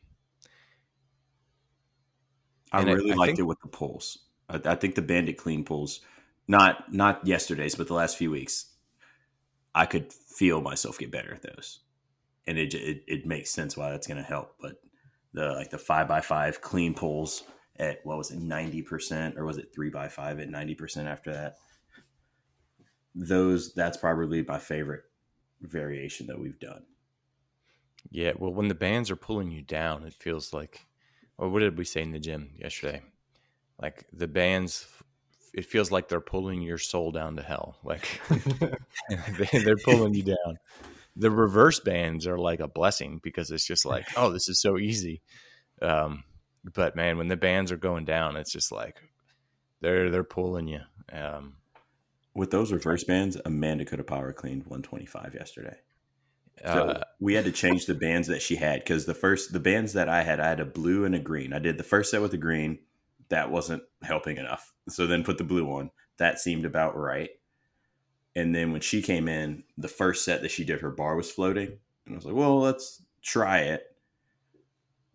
I 2.71 2.83
really 2.83 3.11
I, 3.11 3.13
I 3.13 3.17
liked 3.17 3.27
think, 3.29 3.39
it 3.39 3.43
with 3.43 3.59
the 3.61 3.69
pulls. 3.69 4.19
I, 4.49 4.59
I, 4.65 4.75
think 4.75 4.95
the 4.95 5.01
banded 5.01 5.37
clean 5.37 5.63
pulls, 5.63 6.01
not 6.47 6.93
not 6.93 7.25
yesterday's, 7.25 7.75
but 7.75 7.87
the 7.87 7.95
last 7.95 8.17
few 8.17 8.29
weeks, 8.29 8.67
I 9.73 9.85
could 9.85 10.11
feel 10.13 10.61
myself 10.61 10.99
get 10.99 11.09
better 11.09 11.33
at 11.33 11.41
those, 11.41 11.79
and 12.45 12.59
it 12.59 12.73
it, 12.73 13.03
it 13.07 13.25
makes 13.25 13.49
sense 13.49 13.77
why 13.77 13.89
that's 13.89 14.07
going 14.07 14.21
to 14.21 14.23
help. 14.23 14.55
But 14.61 14.81
the 15.33 15.53
like 15.53 15.69
the 15.69 15.77
five 15.77 16.07
by 16.07 16.21
five 16.21 16.61
clean 16.61 16.93
pulls 16.93 17.43
at 17.79 18.05
what 18.05 18.17
was 18.17 18.31
it 18.31 18.39
ninety 18.39 18.81
percent, 18.81 19.37
or 19.37 19.45
was 19.45 19.57
it 19.57 19.73
three 19.73 19.89
by 19.89 20.07
five 20.07 20.39
at 20.39 20.49
ninety 20.49 20.75
percent 20.75 21.07
after 21.07 21.31
that? 21.33 21.55
Those 23.15 23.73
that's 23.73 23.97
probably 23.97 24.43
my 24.43 24.59
favorite 24.59 25.03
variation 25.61 26.27
that 26.27 26.39
we've 26.39 26.59
done. 26.59 26.83
Yeah, 28.11 28.33
well, 28.37 28.53
when 28.53 28.67
the 28.67 28.75
bands 28.75 29.11
are 29.11 29.15
pulling 29.15 29.51
you 29.51 29.61
down, 29.61 30.03
it 30.03 30.13
feels 30.13 30.53
like 30.53 30.85
or 31.39 31.49
what 31.49 31.59
did 31.59 31.77
we 31.77 31.85
say 31.85 32.01
in 32.01 32.11
the 32.11 32.19
gym 32.19 32.51
yesterday? 32.59 33.01
Like 33.81 34.05
the 34.11 34.27
bands, 34.27 34.85
it 35.53 35.65
feels 35.65 35.89
like 35.89 36.09
they're 36.09 36.19
pulling 36.19 36.61
your 36.61 36.77
soul 36.77 37.11
down 37.11 37.37
to 37.37 37.41
hell. 37.41 37.77
Like 37.83 38.19
they're 39.53 39.77
pulling 39.85 40.13
you 40.13 40.23
down. 40.23 40.59
The 41.15 41.31
reverse 41.31 41.79
bands 41.79 42.27
are 42.27 42.37
like 42.37 42.59
a 42.59 42.67
blessing 42.67 43.21
because 43.23 43.51
it's 43.51 43.65
just 43.65 43.85
like, 43.85 44.05
oh, 44.17 44.31
this 44.31 44.49
is 44.49 44.61
so 44.61 44.77
easy. 44.77 45.21
Um, 45.81 46.25
but 46.63 46.95
man, 46.95 47.17
when 47.17 47.27
the 47.27 47.37
bands 47.37 47.71
are 47.71 47.77
going 47.77 48.05
down, 48.05 48.35
it's 48.35 48.51
just 48.51 48.71
like 48.71 49.01
they're 49.81 50.09
they're 50.09 50.23
pulling 50.23 50.67
you. 50.67 50.81
Um, 51.11 51.55
With 52.35 52.51
those 52.51 52.71
reverse 52.71 53.03
bands, 53.03 53.37
Amanda 53.45 53.85
could 53.85 53.99
have 53.99 54.07
power 54.07 54.33
cleaned 54.33 54.63
125 54.63 55.33
yesterday. 55.33 55.77
So 56.65 56.89
uh, 56.89 57.03
we 57.21 57.35
had 57.35 57.45
to 57.45 57.51
change 57.53 57.85
the 57.85 57.95
bands 57.95 58.27
that 58.27 58.41
she 58.41 58.57
had 58.57 58.81
because 58.81 59.05
the 59.05 59.13
first 59.13 59.53
the 59.53 59.59
bands 59.59 59.93
that 59.93 60.09
I 60.09 60.23
had, 60.23 60.39
I 60.39 60.49
had 60.49 60.59
a 60.59 60.65
blue 60.65 61.05
and 61.05 61.15
a 61.15 61.19
green. 61.19 61.53
I 61.53 61.59
did 61.59 61.77
the 61.77 61.83
first 61.83 62.11
set 62.11 62.21
with 62.21 62.31
the 62.31 62.37
green, 62.37 62.79
that 63.29 63.51
wasn't 63.51 63.83
helping 64.01 64.37
enough. 64.37 64.73
So 64.89 65.07
then 65.07 65.23
put 65.23 65.37
the 65.37 65.43
blue 65.43 65.67
on. 65.71 65.91
That 66.17 66.39
seemed 66.39 66.65
about 66.65 66.97
right. 66.97 67.29
And 68.35 68.53
then 68.53 68.71
when 68.71 68.81
she 68.81 69.01
came 69.01 69.27
in, 69.27 69.63
the 69.77 69.87
first 69.87 70.25
set 70.25 70.41
that 70.41 70.51
she 70.51 70.63
did, 70.65 70.81
her 70.81 70.91
bar 70.91 71.15
was 71.15 71.31
floating, 71.31 71.79
and 72.05 72.15
I 72.15 72.15
was 72.15 72.25
like, 72.25 72.35
"Well, 72.35 72.59
let's 72.59 73.03
try 73.21 73.59
it." 73.59 73.83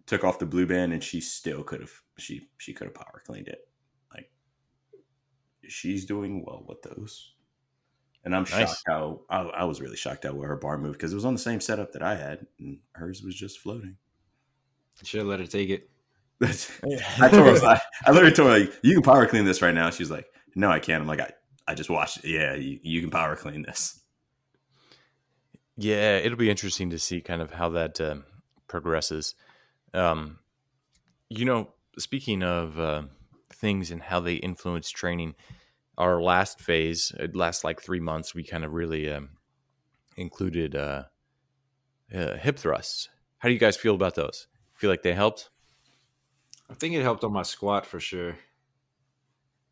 Took 0.06 0.24
off 0.24 0.38
the 0.38 0.46
blue 0.46 0.66
band, 0.66 0.92
and 0.92 1.02
she 1.02 1.20
still 1.20 1.62
could 1.62 1.80
have 1.80 1.92
she 2.18 2.48
she 2.58 2.72
could 2.72 2.86
have 2.86 2.94
power 2.94 3.22
cleaned 3.24 3.48
it. 3.48 3.66
Like 4.14 4.30
she's 5.66 6.04
doing 6.04 6.44
well 6.44 6.64
with 6.66 6.82
those. 6.82 7.32
And 8.24 8.34
I'm 8.34 8.42
nice. 8.42 8.50
shocked 8.50 8.82
how 8.86 9.20
I, 9.28 9.42
I, 9.42 9.64
was 9.64 9.82
really 9.82 9.96
shocked 9.96 10.24
how 10.24 10.32
where 10.32 10.48
her 10.48 10.56
bar 10.56 10.78
moved 10.78 10.94
because 10.94 11.12
it 11.12 11.16
was 11.16 11.26
on 11.26 11.34
the 11.34 11.40
same 11.40 11.60
setup 11.60 11.92
that 11.92 12.02
I 12.02 12.14
had, 12.14 12.46
and 12.58 12.78
hers 12.92 13.22
was 13.22 13.34
just 13.34 13.58
floating. 13.58 13.96
Should 15.02 15.18
have 15.18 15.26
let 15.26 15.40
her 15.40 15.46
take 15.46 15.68
it. 15.68 15.90
I 16.42 17.28
told 17.28 17.58
her, 17.58 17.66
I, 17.66 17.80
I, 18.06 18.10
literally 18.10 18.34
told 18.34 18.50
her, 18.50 18.60
like, 18.60 18.72
"You 18.82 18.94
can 18.94 19.02
power 19.02 19.26
clean 19.26 19.44
this 19.44 19.62
right 19.62 19.74
now." 19.74 19.90
She's 19.90 20.10
like, 20.10 20.26
"No, 20.54 20.70
I 20.70 20.78
can't." 20.78 21.00
I'm 21.00 21.06
like, 21.06 21.20
"I, 21.20 21.32
I 21.66 21.74
just 21.74 21.90
watched 21.90 22.18
it. 22.18 22.30
Yeah, 22.30 22.54
you, 22.54 22.78
you 22.82 23.00
can 23.00 23.10
power 23.10 23.36
clean 23.36 23.62
this." 23.62 24.00
Yeah, 25.76 26.16
it'll 26.18 26.38
be 26.38 26.50
interesting 26.50 26.90
to 26.90 26.98
see 26.98 27.20
kind 27.20 27.42
of 27.42 27.52
how 27.52 27.70
that 27.70 28.00
uh, 28.00 28.16
progresses. 28.68 29.34
Um, 29.94 30.38
you 31.30 31.44
know, 31.44 31.70
speaking 31.98 32.42
of 32.42 32.78
uh, 32.78 33.02
things 33.52 33.90
and 33.90 34.02
how 34.02 34.20
they 34.20 34.34
influence 34.34 34.90
training, 34.90 35.34
our 35.96 36.20
last 36.20 36.60
phase, 36.60 37.12
it 37.18 37.36
lasts 37.36 37.64
like 37.64 37.80
three 37.80 38.00
months. 38.00 38.34
We 38.34 38.44
kind 38.44 38.64
of 38.64 38.72
really 38.72 39.10
um, 39.10 39.30
included 40.16 40.74
uh, 40.74 41.04
uh, 42.14 42.36
hip 42.36 42.58
thrusts. 42.58 43.08
How 43.38 43.48
do 43.48 43.52
you 43.52 43.60
guys 43.60 43.76
feel 43.76 43.94
about 43.94 44.14
those? 44.14 44.48
Feel 44.74 44.90
like 44.90 45.02
they 45.02 45.14
helped? 45.14 45.50
I 46.68 46.74
think 46.74 46.94
it 46.94 47.02
helped 47.02 47.24
on 47.24 47.32
my 47.32 47.42
squat 47.42 47.86
for 47.86 48.00
sure, 48.00 48.36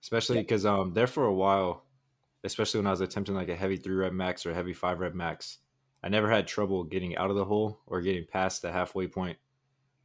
especially 0.02 0.38
because 0.38 0.64
yeah. 0.64 0.78
um 0.78 0.92
there 0.92 1.06
for 1.06 1.24
a 1.24 1.32
while, 1.32 1.85
especially 2.44 2.80
when 2.80 2.87
I 2.87 2.90
was 2.90 3.00
attempting 3.00 3.35
like 3.35 3.48
a 3.48 3.56
heavy 3.56 3.76
three 3.76 3.94
rep 3.94 4.12
max 4.12 4.44
or 4.44 4.50
a 4.50 4.54
heavy 4.54 4.74
five 4.74 5.00
rep 5.00 5.14
max. 5.14 5.58
I 6.04 6.08
never 6.08 6.30
had 6.30 6.46
trouble 6.46 6.85
getting 6.85 7.16
out 7.16 7.30
of 7.30 7.37
the 7.37 7.44
hole 7.44 7.80
or 7.87 8.02
getting 8.02 8.26
past 8.26 8.62
the 8.62 8.72
halfway 8.72 9.06
point. 9.06 9.38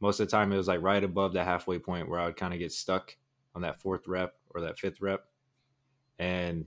Most 0.00 0.20
of 0.20 0.26
the 0.26 0.30
time, 0.30 0.52
it 0.52 0.56
was 0.56 0.68
like 0.68 0.82
right 0.82 1.02
above 1.02 1.32
the 1.32 1.44
halfway 1.44 1.78
point 1.78 2.08
where 2.08 2.20
I 2.20 2.26
would 2.26 2.36
kind 2.36 2.52
of 2.54 2.60
get 2.60 2.72
stuck 2.72 3.16
on 3.54 3.62
that 3.62 3.80
fourth 3.80 4.06
rep 4.06 4.34
or 4.50 4.60
that 4.62 4.78
fifth 4.78 5.00
rep. 5.00 5.26
And 6.18 6.66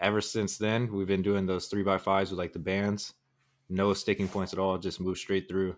ever 0.00 0.20
since 0.20 0.58
then, 0.58 0.92
we've 0.92 1.06
been 1.06 1.22
doing 1.22 1.46
those 1.46 1.66
three 1.68 1.82
by 1.82 1.98
fives 1.98 2.30
with 2.30 2.38
like 2.38 2.52
the 2.52 2.58
bands, 2.58 3.14
no 3.68 3.92
sticking 3.94 4.28
points 4.28 4.52
at 4.52 4.58
all, 4.58 4.78
just 4.78 5.00
move 5.00 5.18
straight 5.18 5.48
through. 5.48 5.76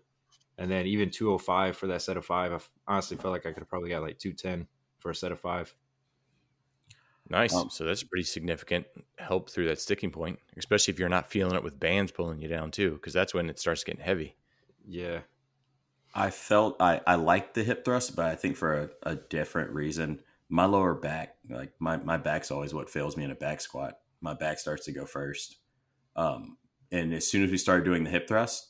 And 0.58 0.70
then 0.70 0.86
even 0.86 1.10
205 1.10 1.76
for 1.76 1.86
that 1.88 2.02
set 2.02 2.16
of 2.16 2.26
five, 2.26 2.52
I 2.52 2.92
honestly 2.92 3.16
felt 3.16 3.32
like 3.32 3.46
I 3.46 3.52
could 3.52 3.62
have 3.62 3.68
probably 3.68 3.90
got 3.90 4.02
like 4.02 4.18
210 4.18 4.68
for 4.98 5.10
a 5.10 5.14
set 5.14 5.32
of 5.32 5.40
five. 5.40 5.74
Nice. 7.30 7.54
Um, 7.54 7.68
so 7.70 7.84
that's 7.84 8.02
pretty 8.02 8.24
significant 8.24 8.86
help 9.18 9.50
through 9.50 9.66
that 9.66 9.80
sticking 9.80 10.10
point, 10.10 10.38
especially 10.56 10.92
if 10.92 10.98
you're 10.98 11.08
not 11.10 11.30
feeling 11.30 11.54
it 11.54 11.62
with 11.62 11.78
bands 11.78 12.10
pulling 12.10 12.40
you 12.40 12.48
down 12.48 12.70
too, 12.70 12.92
because 12.92 13.12
that's 13.12 13.34
when 13.34 13.50
it 13.50 13.58
starts 13.58 13.84
getting 13.84 14.00
heavy. 14.02 14.36
Yeah. 14.86 15.22
I 16.14 16.30
felt 16.30 16.76
I, 16.80 17.00
I 17.06 17.14
liked 17.16 17.54
the 17.54 17.64
hip 17.64 17.84
thrust, 17.84 18.16
but 18.16 18.26
I 18.26 18.34
think 18.34 18.56
for 18.56 18.90
a, 19.04 19.10
a 19.10 19.16
different 19.16 19.70
reason 19.70 20.20
my 20.48 20.64
lower 20.64 20.94
back, 20.94 21.36
like 21.48 21.72
my, 21.78 21.98
my 21.98 22.16
back's 22.16 22.50
always 22.50 22.72
what 22.72 22.88
fails 22.88 23.16
me 23.16 23.24
in 23.24 23.30
a 23.30 23.34
back 23.34 23.60
squat. 23.60 23.98
My 24.20 24.34
back 24.34 24.58
starts 24.58 24.86
to 24.86 24.92
go 24.92 25.04
first. 25.04 25.58
Um, 26.16 26.56
and 26.90 27.12
as 27.12 27.30
soon 27.30 27.44
as 27.44 27.50
we 27.50 27.58
started 27.58 27.84
doing 27.84 28.04
the 28.04 28.10
hip 28.10 28.26
thrust, 28.26 28.68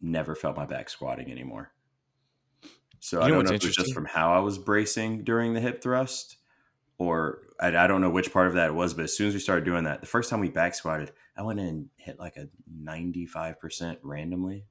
never 0.00 0.34
felt 0.34 0.56
my 0.56 0.66
back 0.66 0.90
squatting 0.90 1.30
anymore. 1.30 1.72
So 2.98 3.18
you 3.18 3.24
I 3.24 3.28
don't 3.28 3.44
know 3.44 3.54
if 3.54 3.62
it 3.62 3.66
was 3.66 3.76
just 3.76 3.94
from 3.94 4.04
how 4.04 4.34
I 4.34 4.40
was 4.40 4.58
bracing 4.58 5.24
during 5.24 5.54
the 5.54 5.60
hip 5.60 5.82
thrust, 5.82 6.36
or 6.98 7.42
I, 7.58 7.68
I, 7.68 7.86
don't 7.86 8.02
know 8.02 8.10
which 8.10 8.30
part 8.30 8.48
of 8.48 8.54
that 8.54 8.68
it 8.68 8.74
was. 8.74 8.92
But 8.92 9.04
as 9.04 9.16
soon 9.16 9.28
as 9.28 9.34
we 9.34 9.40
started 9.40 9.64
doing 9.64 9.84
that, 9.84 10.02
the 10.02 10.06
first 10.06 10.28
time 10.28 10.40
we 10.40 10.50
back 10.50 10.74
squatted, 10.74 11.12
I 11.34 11.42
went 11.42 11.60
in 11.60 11.66
and 11.66 11.88
hit 11.96 12.18
like 12.18 12.36
a 12.36 12.48
ninety 12.70 13.24
five 13.24 13.58
percent 13.58 14.00
randomly 14.02 14.66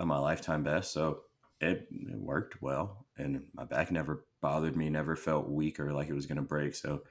of 0.00 0.06
my 0.06 0.18
lifetime 0.18 0.64
best. 0.64 0.92
So 0.92 1.20
it, 1.60 1.86
it 1.90 2.18
worked 2.18 2.62
well, 2.62 3.06
and 3.16 3.44
my 3.54 3.64
back 3.64 3.92
never 3.92 4.24
bothered 4.40 4.74
me, 4.74 4.88
never 4.88 5.14
felt 5.14 5.48
weak 5.48 5.78
or 5.78 5.92
like 5.92 6.08
it 6.08 6.14
was 6.14 6.26
going 6.26 6.36
to 6.36 6.42
break. 6.42 6.74
So 6.74 7.02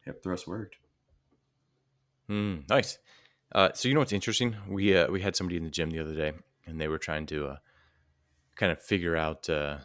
hip 0.00 0.22
thrust 0.22 0.48
worked. 0.48 0.76
Mm, 2.30 2.68
nice. 2.68 2.98
Uh, 3.54 3.68
so 3.74 3.86
you 3.86 3.94
know 3.94 4.00
what's 4.00 4.14
interesting? 4.14 4.56
We 4.66 4.96
uh, 4.96 5.10
we 5.10 5.20
had 5.20 5.36
somebody 5.36 5.58
in 5.58 5.64
the 5.64 5.70
gym 5.70 5.90
the 5.90 6.00
other 6.00 6.14
day, 6.14 6.32
and 6.66 6.80
they 6.80 6.88
were 6.88 6.98
trying 6.98 7.26
to 7.26 7.46
uh, 7.48 7.56
kind 8.56 8.72
of 8.72 8.82
figure 8.82 9.14
out 9.14 9.48
uh, 9.50 9.76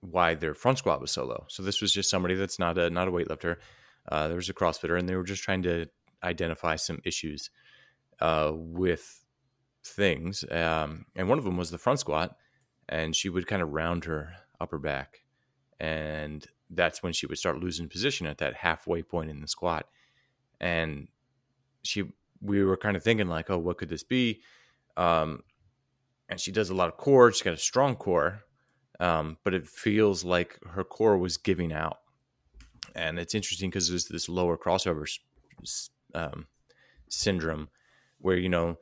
why 0.00 0.34
their 0.34 0.54
front 0.54 0.78
squat 0.78 1.00
was 1.00 1.10
so 1.10 1.24
low. 1.24 1.46
So 1.48 1.62
this 1.62 1.80
was 1.80 1.92
just 1.92 2.10
somebody 2.10 2.34
that's 2.34 2.58
not 2.58 2.76
a 2.76 2.90
not 2.90 3.08
a 3.08 3.10
weightlifter. 3.10 3.56
Uh, 4.06 4.28
there 4.28 4.36
was 4.36 4.50
a 4.50 4.54
CrossFitter, 4.54 4.98
and 4.98 5.08
they 5.08 5.16
were 5.16 5.24
just 5.24 5.42
trying 5.42 5.62
to 5.62 5.86
identify 6.22 6.76
some 6.76 7.00
issues 7.04 7.50
uh, 8.20 8.52
with 8.54 9.19
things. 9.84 10.44
Um, 10.50 11.06
and 11.16 11.28
one 11.28 11.38
of 11.38 11.44
them 11.44 11.56
was 11.56 11.70
the 11.70 11.78
front 11.78 12.00
squat, 12.00 12.36
and 12.88 13.14
she 13.14 13.28
would 13.28 13.46
kind 13.46 13.62
of 13.62 13.70
round 13.70 14.04
her 14.04 14.32
upper 14.60 14.78
back. 14.78 15.22
And 15.78 16.46
that's 16.70 17.02
when 17.02 17.12
she 17.12 17.26
would 17.26 17.38
start 17.38 17.58
losing 17.58 17.88
position 17.88 18.26
at 18.26 18.38
that 18.38 18.54
halfway 18.54 19.02
point 19.02 19.30
in 19.30 19.40
the 19.40 19.48
squat. 19.48 19.86
And 20.60 21.08
she 21.82 22.04
we 22.42 22.64
were 22.64 22.76
kind 22.76 22.96
of 22.96 23.02
thinking 23.02 23.28
like, 23.28 23.50
oh, 23.50 23.58
what 23.58 23.78
could 23.78 23.88
this 23.88 24.02
be? 24.02 24.40
Um, 24.96 25.42
and 26.28 26.40
she 26.40 26.52
does 26.52 26.70
a 26.70 26.74
lot 26.74 26.88
of 26.88 26.96
core. 26.96 27.30
She's 27.32 27.42
got 27.42 27.54
a 27.54 27.58
strong 27.58 27.96
core, 27.96 28.44
um, 28.98 29.36
but 29.44 29.52
it 29.52 29.66
feels 29.66 30.24
like 30.24 30.58
her 30.70 30.84
core 30.84 31.18
was 31.18 31.36
giving 31.36 31.72
out. 31.72 31.98
And 32.94 33.18
it's 33.18 33.34
interesting 33.34 33.70
because 33.70 33.88
there's 33.88 34.06
this 34.06 34.28
lower 34.28 34.56
crossover 34.56 35.06
um, 36.14 36.46
syndrome 37.08 37.68
where 38.18 38.36
you 38.36 38.48
know 38.48 38.78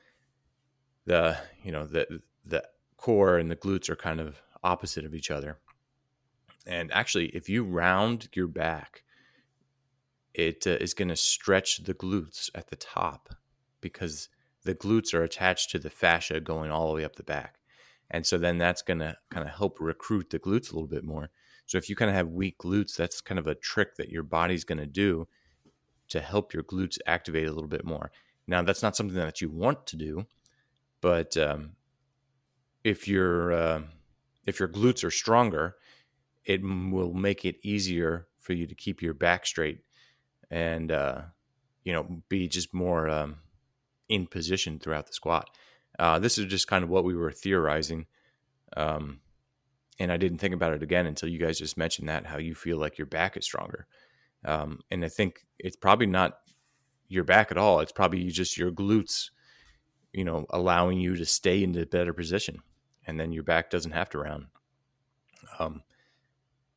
the 1.08 1.38
you 1.64 1.72
know 1.72 1.86
the 1.86 2.20
the 2.44 2.62
core 2.96 3.38
and 3.38 3.50
the 3.50 3.56
glutes 3.56 3.88
are 3.88 3.96
kind 3.96 4.20
of 4.20 4.40
opposite 4.62 5.04
of 5.04 5.14
each 5.14 5.30
other. 5.30 5.58
And 6.66 6.92
actually, 6.92 7.26
if 7.28 7.48
you 7.48 7.64
round 7.64 8.28
your 8.34 8.46
back, 8.46 9.02
it 10.34 10.66
uh, 10.66 10.76
is 10.80 10.94
going 10.94 11.08
to 11.08 11.16
stretch 11.16 11.78
the 11.84 11.94
glutes 11.94 12.50
at 12.54 12.68
the 12.68 12.76
top 12.76 13.30
because 13.80 14.28
the 14.64 14.74
glutes 14.74 15.14
are 15.14 15.22
attached 15.22 15.70
to 15.70 15.78
the 15.78 15.88
fascia 15.88 16.40
going 16.40 16.70
all 16.70 16.88
the 16.88 16.94
way 16.94 17.04
up 17.04 17.16
the 17.16 17.22
back. 17.22 17.58
And 18.10 18.26
so 18.26 18.36
then 18.36 18.58
that's 18.58 18.82
going 18.82 18.98
to 18.98 19.16
kind 19.30 19.46
of 19.46 19.54
help 19.54 19.78
recruit 19.80 20.28
the 20.30 20.38
glutes 20.38 20.70
a 20.70 20.74
little 20.74 20.88
bit 20.88 21.04
more. 21.04 21.30
So 21.64 21.78
if 21.78 21.88
you 21.88 21.96
kind 21.96 22.10
of 22.10 22.16
have 22.16 22.28
weak 22.28 22.58
glutes, 22.58 22.96
that's 22.96 23.20
kind 23.20 23.38
of 23.38 23.46
a 23.46 23.54
trick 23.54 23.96
that 23.96 24.10
your 24.10 24.22
body's 24.22 24.64
going 24.64 24.78
to 24.78 24.86
do 24.86 25.26
to 26.08 26.20
help 26.20 26.52
your 26.52 26.64
glutes 26.64 26.98
activate 27.06 27.46
a 27.46 27.52
little 27.52 27.68
bit 27.68 27.84
more. 27.84 28.10
Now, 28.46 28.62
that's 28.62 28.82
not 28.82 28.96
something 28.96 29.16
that 29.16 29.40
you 29.40 29.50
want 29.50 29.86
to 29.86 29.96
do, 29.96 30.26
but 31.00 31.36
um, 31.36 31.72
if 32.84 33.08
your 33.08 33.52
uh, 33.52 33.82
if 34.46 34.58
your 34.58 34.68
glutes 34.68 35.04
are 35.04 35.10
stronger, 35.10 35.76
it 36.44 36.62
will 36.62 37.12
make 37.12 37.44
it 37.44 37.56
easier 37.62 38.26
for 38.40 38.54
you 38.54 38.66
to 38.66 38.74
keep 38.74 39.02
your 39.02 39.14
back 39.14 39.44
straight 39.44 39.80
and 40.50 40.90
uh, 40.90 41.20
you 41.84 41.92
know 41.92 42.22
be 42.28 42.48
just 42.48 42.72
more 42.72 43.08
um, 43.08 43.36
in 44.08 44.26
position 44.26 44.78
throughout 44.78 45.06
the 45.06 45.12
squat. 45.12 45.50
Uh, 45.98 46.18
this 46.18 46.38
is 46.38 46.46
just 46.46 46.68
kind 46.68 46.84
of 46.84 46.90
what 46.90 47.04
we 47.04 47.14
were 47.14 47.32
theorizing, 47.32 48.06
um, 48.76 49.20
and 49.98 50.12
I 50.12 50.16
didn't 50.16 50.38
think 50.38 50.54
about 50.54 50.72
it 50.72 50.82
again 50.82 51.06
until 51.06 51.28
you 51.28 51.38
guys 51.38 51.58
just 51.58 51.76
mentioned 51.76 52.08
that 52.08 52.26
how 52.26 52.38
you 52.38 52.54
feel 52.54 52.78
like 52.78 52.98
your 52.98 53.06
back 53.06 53.36
is 53.36 53.44
stronger, 53.44 53.86
um, 54.44 54.80
and 54.90 55.04
I 55.04 55.08
think 55.08 55.40
it's 55.58 55.76
probably 55.76 56.06
not 56.06 56.38
your 57.08 57.24
back 57.24 57.50
at 57.50 57.58
all. 57.58 57.80
It's 57.80 57.92
probably 57.92 58.24
just 58.28 58.56
your 58.56 58.70
glutes, 58.70 59.30
you 60.12 60.24
know, 60.24 60.46
allowing 60.50 60.98
you 60.98 61.16
to 61.16 61.24
stay 61.24 61.62
in 61.62 61.76
a 61.78 61.86
better 61.86 62.12
position, 62.12 62.62
and 63.06 63.18
then 63.18 63.32
your 63.32 63.42
back 63.42 63.70
doesn't 63.70 63.92
have 63.92 64.10
to 64.10 64.18
round. 64.18 64.46
Um, 65.58 65.82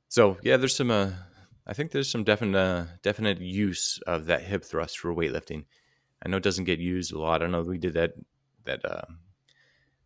so 0.07 0.37
yeah, 0.43 0.57
there's 0.57 0.75
some. 0.75 0.91
Uh, 0.91 1.11
I 1.65 1.73
think 1.73 1.91
there's 1.91 2.09
some 2.09 2.23
definite 2.23 2.57
uh, 2.57 2.85
definite 3.01 3.39
use 3.39 3.99
of 4.07 4.25
that 4.25 4.43
hip 4.43 4.63
thrust 4.63 4.99
for 4.99 5.13
weightlifting. 5.13 5.65
I 6.23 6.29
know 6.29 6.37
it 6.37 6.43
doesn't 6.43 6.65
get 6.65 6.79
used 6.79 7.13
a 7.13 7.19
lot. 7.19 7.41
I 7.41 7.47
know 7.47 7.61
we 7.61 7.77
did 7.77 7.93
that 7.93 8.13
that 8.65 8.83
uh, 8.85 9.05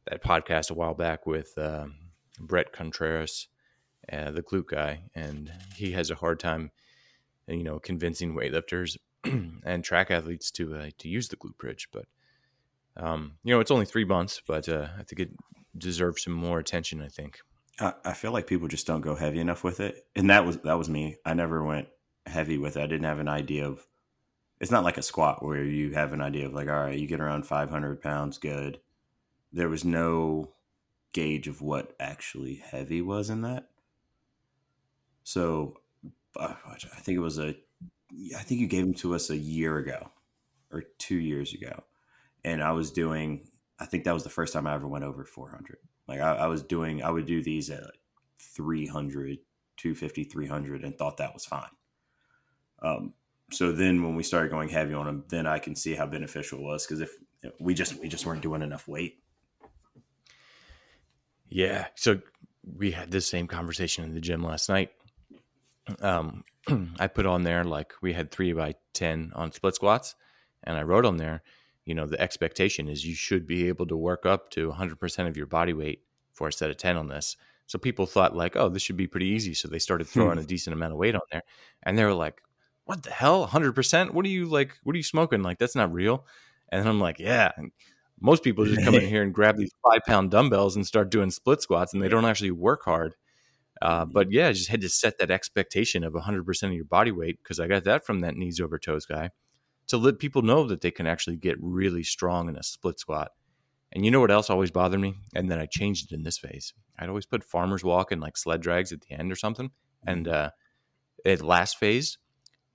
that 0.10 0.24
podcast 0.24 0.72
a 0.72 0.74
while 0.74 0.94
back 0.94 1.26
with 1.26 1.58
um, 1.58 1.96
Bret 2.40 2.72
Contreras, 2.72 3.48
uh, 4.12 4.32
the 4.32 4.44
glute 4.44 4.68
guy, 4.68 5.04
and 5.14 5.52
he 5.76 5.92
has 5.92 6.12
a 6.12 6.16
hard 6.16 6.40
time, 6.40 6.72
you 7.48 7.64
know, 7.64 7.80
convincing 7.80 8.36
weightlifters 8.36 8.98
and 9.24 9.84
track 9.84 10.12
athletes 10.12 10.52
to 10.52 10.76
uh, 10.76 10.90
to 11.00 11.10
use 11.10 11.28
the 11.28 11.38
glute 11.38 11.58
bridge. 11.58 11.90
But 11.92 12.06
um, 12.98 13.34
you 13.44 13.54
know, 13.54 13.60
it's 13.60 13.72
only 13.72 13.86
three 13.86 14.06
months, 14.06 14.42
but 14.46 14.70
uh, 14.70 14.88
I 14.98 15.04
think 15.04 15.20
it 15.20 15.30
deserves 15.78 16.24
some 16.24 16.34
more 16.34 16.60
attention. 16.60 17.02
I 17.02 17.08
think. 17.08 17.40
I, 17.80 17.94
I 18.06 18.14
feel 18.14 18.32
like 18.32 18.48
people 18.48 18.68
just 18.68 18.88
don't 18.88 19.02
go 19.02 19.16
heavy 19.16 19.40
enough 19.40 19.64
with 19.64 19.80
it, 19.80 20.06
and 20.16 20.30
that 20.30 20.46
was 20.46 20.58
that 20.60 20.78
was 20.78 20.90
me. 20.90 21.18
I 21.26 21.34
never 21.34 21.64
went 21.64 21.88
heavy 22.26 22.58
with 22.58 22.78
it. 22.78 22.84
I 22.84 22.88
didn't 22.88 23.06
have 23.06 23.20
an 23.20 23.28
idea 23.28 23.68
of. 23.68 23.86
It's 24.62 24.72
not 24.72 24.86
like 24.86 24.98
a 24.98 25.02
squat 25.02 25.44
where 25.44 25.64
you 25.64 25.92
have 25.94 26.14
an 26.14 26.22
idea 26.22 26.46
of 26.46 26.54
like, 26.54 26.70
all 26.70 26.76
right, 26.86 26.98
you 26.98 27.08
get 27.08 27.20
around 27.20 27.46
500 27.46 28.02
pounds, 28.02 28.38
good. 28.38 28.80
There 29.52 29.68
was 29.68 29.84
no 29.84 30.54
gauge 31.12 31.50
of 31.50 31.62
what 31.62 31.94
actually 32.00 32.64
heavy 32.72 33.02
was 33.02 33.30
in 33.30 33.42
that. 33.42 33.68
So, 35.26 35.80
I 36.40 36.56
think 37.02 37.18
it 37.18 37.22
was 37.22 37.38
a. 37.38 37.56
I 38.38 38.44
think 38.44 38.62
you 38.62 38.68
gave 38.68 38.86
them 38.86 38.94
to 38.96 39.14
us 39.14 39.30
a 39.30 39.38
year 39.38 39.78
ago, 39.78 40.10
or 40.72 40.84
two 41.00 41.18
years 41.18 41.54
ago, 41.54 41.84
and 42.46 42.64
I 42.64 42.72
was 42.72 42.92
doing. 42.92 43.48
I 43.78 43.86
think 43.86 44.06
that 44.06 44.14
was 44.14 44.24
the 44.24 44.30
first 44.30 44.54
time 44.54 44.68
I 44.68 44.74
ever 44.74 44.88
went 44.88 45.04
over 45.04 45.26
400. 45.26 45.78
Like 46.08 46.22
I, 46.22 46.36
I 46.36 46.48
was 46.48 46.64
doing, 46.64 47.04
I 47.04 47.10
would 47.10 47.26
do 47.26 47.44
these 47.44 47.70
at 47.70 47.84
like 47.84 48.00
300, 48.40 49.40
250, 49.76 50.24
300 50.24 50.84
and 50.86 50.98
thought 50.98 51.18
that 51.18 51.34
was 51.34 51.44
fine. 51.44 51.70
Um, 52.82 53.14
so 53.52 53.74
then 53.74 54.02
when 54.02 54.16
we 54.16 54.24
started 54.24 54.50
going 54.50 54.70
heavy 54.70 54.94
on 54.94 55.08
them, 55.08 55.26
then 55.28 55.46
I 55.46 55.60
can 55.60 55.76
see 55.76 55.94
how 55.94 56.06
beneficial 56.06 56.60
it 56.60 56.64
was. 56.64 56.88
Cause 56.88 57.02
if 57.02 57.12
we 57.60 57.74
just, 57.74 58.00
we 58.00 58.08
just 58.08 58.26
weren't 58.26 58.42
doing 58.42 58.62
enough 58.62 58.88
weight. 58.88 59.22
Yeah. 61.50 61.88
So 61.96 62.22
we 62.64 62.92
had 62.92 63.12
this 63.12 63.28
same 63.28 63.48
conversation 63.48 64.06
in 64.06 64.14
the 64.14 64.22
gym 64.22 64.42
last 64.42 64.70
night. 64.70 64.92
Um, 66.00 66.46
I 67.00 67.08
put 67.08 67.26
on 67.26 67.44
there 67.44 67.66
like 67.66 67.94
we 68.02 68.14
had 68.14 68.32
three 68.32 68.54
by 68.54 68.76
10 68.94 69.34
on 69.36 69.52
split 69.52 69.76
squats 69.76 70.16
and 70.64 70.78
I 70.78 70.84
wrote 70.84 71.06
on 71.06 71.18
there, 71.18 71.44
you 71.86 71.94
know 71.94 72.08
the 72.08 72.20
expectation 72.20 72.88
is 72.90 73.06
you 73.06 73.16
should 73.16 73.46
be 73.46 73.68
able 73.68 73.86
to 73.88 73.96
work 73.96 74.26
up 74.26 74.50
to 74.52 74.72
100% 74.72 75.28
of 75.28 75.38
your 75.38 75.46
body 75.46 75.74
weight 75.74 76.02
for 76.34 76.48
a 76.48 76.54
set 76.54 76.70
of 76.70 76.78
10 76.78 76.98
on 76.98 77.08
this. 77.08 77.38
So 77.68 77.80
people 77.80 78.06
thought 78.06 78.36
like 78.36 78.56
oh 78.56 78.70
this 78.70 78.82
should 78.82 78.98
be 78.98 79.08
pretty 79.08 79.28
easy. 79.28 79.54
So 79.54 79.68
they 79.68 79.80
started 79.80 80.08
throwing 80.08 80.38
hmm. 80.38 80.44
a 80.44 80.46
decent 80.46 80.74
amount 80.74 80.94
of 80.94 81.00
weight 81.00 81.16
on 81.16 81.22
there. 81.32 81.44
And 81.84 81.98
they 81.98 82.04
were 82.04 82.14
like 82.14 82.42
what 82.86 83.04
the 83.04 83.12
hell? 83.12 83.48
100% 83.48 84.12
what 84.12 84.26
are 84.26 84.30
you 84.30 84.46
like 84.46 84.78
what 84.84 84.94
are 84.94 84.98
you 84.98 85.04
smoking? 85.04 85.44
Like 85.44 85.60
that's 85.60 85.76
not 85.76 85.94
real? 85.94 86.26
And 86.70 86.88
i'm 86.88 87.00
like 87.00 87.20
yeah. 87.20 87.52
And 87.56 87.72
most 88.20 88.44
people 88.44 88.66
just 88.66 88.84
come 88.84 88.96
in 88.96 89.02
here 89.08 89.22
and 89.22 89.34
grab 89.34 89.58
these 89.58 89.72
five 89.84 90.02
pound 90.08 90.32
dumbbells 90.32 90.76
and 90.76 90.86
start 90.86 91.12
doing 91.12 91.30
split 91.30 91.62
squats 91.62 91.94
and 91.94 92.02
they 92.02 92.10
don't 92.10 92.26
actually 92.26 92.52
work 92.52 92.84
hard. 92.84 93.16
Uh, 93.82 94.06
but 94.06 94.32
yeah, 94.32 94.48
I 94.48 94.54
just 94.54 94.70
had 94.70 94.82
to 94.82 94.90
set 94.90 95.18
that 95.20 95.30
expectation 95.30 96.04
of 96.04 96.14
100% 96.14 96.64
of 96.64 96.74
your 96.74 96.86
body 96.86 97.12
weight 97.12 97.38
because 97.44 97.60
I 97.60 97.68
got 97.68 97.84
that 97.84 98.06
from 98.06 98.22
that 98.22 98.36
knees 98.38 98.62
over 98.62 98.80
toes 98.80 99.06
guy 99.06 99.32
to 99.88 99.98
let 99.98 100.20
people 100.20 100.42
know 100.42 100.66
that 100.68 100.82
they 100.82 100.92
can 100.92 101.08
actually 101.08 101.38
get 101.38 101.58
really 101.60 102.04
strong 102.04 102.50
in 102.50 102.56
a 102.56 102.64
split 102.64 103.00
squat. 103.00 103.32
And 103.92 104.04
you 104.04 104.12
know 104.12 104.20
what 104.20 104.32
else 104.32 104.50
always 104.50 104.72
bothered 104.72 105.00
me? 105.00 105.16
And 105.34 105.50
then 105.50 105.60
I 105.60 105.68
changed 105.68 106.12
it 106.12 106.16
in 106.16 106.24
this 106.24 106.38
phase. 106.38 106.74
I'd 107.00 107.10
always 107.10 107.26
put 107.26 107.44
farmer's 107.44 107.84
walk 107.84 108.12
and 108.12 108.22
like 108.22 108.38
sled 108.38 108.62
drags 108.62 108.92
at 108.92 109.02
the 109.02 109.14
end 109.14 109.32
or 109.32 109.36
something. 109.36 109.72
And 110.06 110.28
uh, 110.28 110.52
at 111.26 111.42
last 111.42 111.78
phase, 111.78 112.18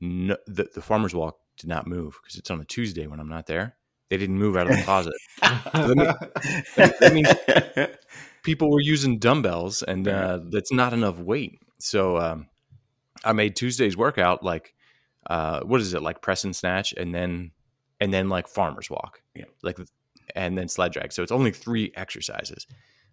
no, 0.01 0.37
the, 0.47 0.69
the 0.75 0.81
farmer's 0.81 1.15
walk 1.15 1.37
did 1.59 1.69
not 1.69 1.87
move 1.87 2.17
because 2.23 2.39
it's 2.39 2.51
on 2.51 2.61
a 2.61 2.65
Tuesday 2.65 3.07
when 3.07 3.21
I'm 3.21 3.29
not 3.29 3.47
there. 3.47 3.77
They 4.09 4.17
didn't 4.17 4.39
move 4.39 4.57
out 4.57 4.69
of 4.69 4.77
the 4.77 4.83
closet. 4.83 5.15
that, 5.41 7.13
means 7.15 7.29
people 8.43 8.71
were 8.71 8.81
using 8.81 9.21
dumbbells, 9.21 9.85
and 9.85 10.09
uh, 10.09 10.41
that's 10.51 10.73
not 10.73 10.93
enough 10.93 11.19
weight. 11.19 11.61
So 11.79 12.17
um, 12.19 12.49
I 13.25 13.33
made 13.33 13.55
Tuesday's 13.55 13.97
workout 13.97 14.43
like 14.43 14.75
uh, 15.31 15.61
what 15.61 15.81
is 15.81 15.95
it 15.95 16.03
like 16.03 16.21
press 16.21 16.45
and 16.45 16.55
snatch 16.55 16.93
and 16.93 17.15
then 17.15 17.53
and 18.01 18.13
then 18.13 18.29
like 18.29 18.49
farmer's 18.49 18.91
walk. 18.91 19.23
Yeah. 19.35 19.45
Like 19.63 19.79
and 20.35 20.59
then 20.59 20.69
sled 20.69 20.93
drag. 20.93 21.13
So 21.13 21.23
it's 21.23 21.33
only 21.33 21.53
three 21.53 21.93
exercises 21.97 22.67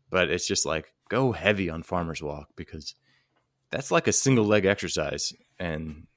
but 0.09 0.29
it's 0.29 0.47
just 0.47 0.65
like 0.65 0.93
go 1.09 1.31
heavy 1.31 1.69
on 1.69 1.83
farmer's 1.83 2.21
walk 2.21 2.49
because 2.55 2.95
that's 3.71 3.91
like 3.91 4.07
a 4.07 4.13
single 4.13 4.45
leg 4.45 4.65
exercise. 4.65 5.33
And 5.59 6.07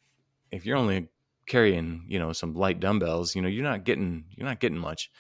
if 0.51 0.67
you're 0.67 0.77
only 0.77 1.09
carrying 1.47 2.05
you 2.07 2.19
know 2.19 2.33
some 2.33 2.55
light 2.55 2.79
dumbbells 2.79 3.35
you 3.35 3.43
know 3.43 3.49
you're 3.49 3.65
not 3.65 3.83
getting 3.83 4.25
you're 4.31 4.47
not 4.47 4.61
getting 4.61 4.79
much. 4.79 5.11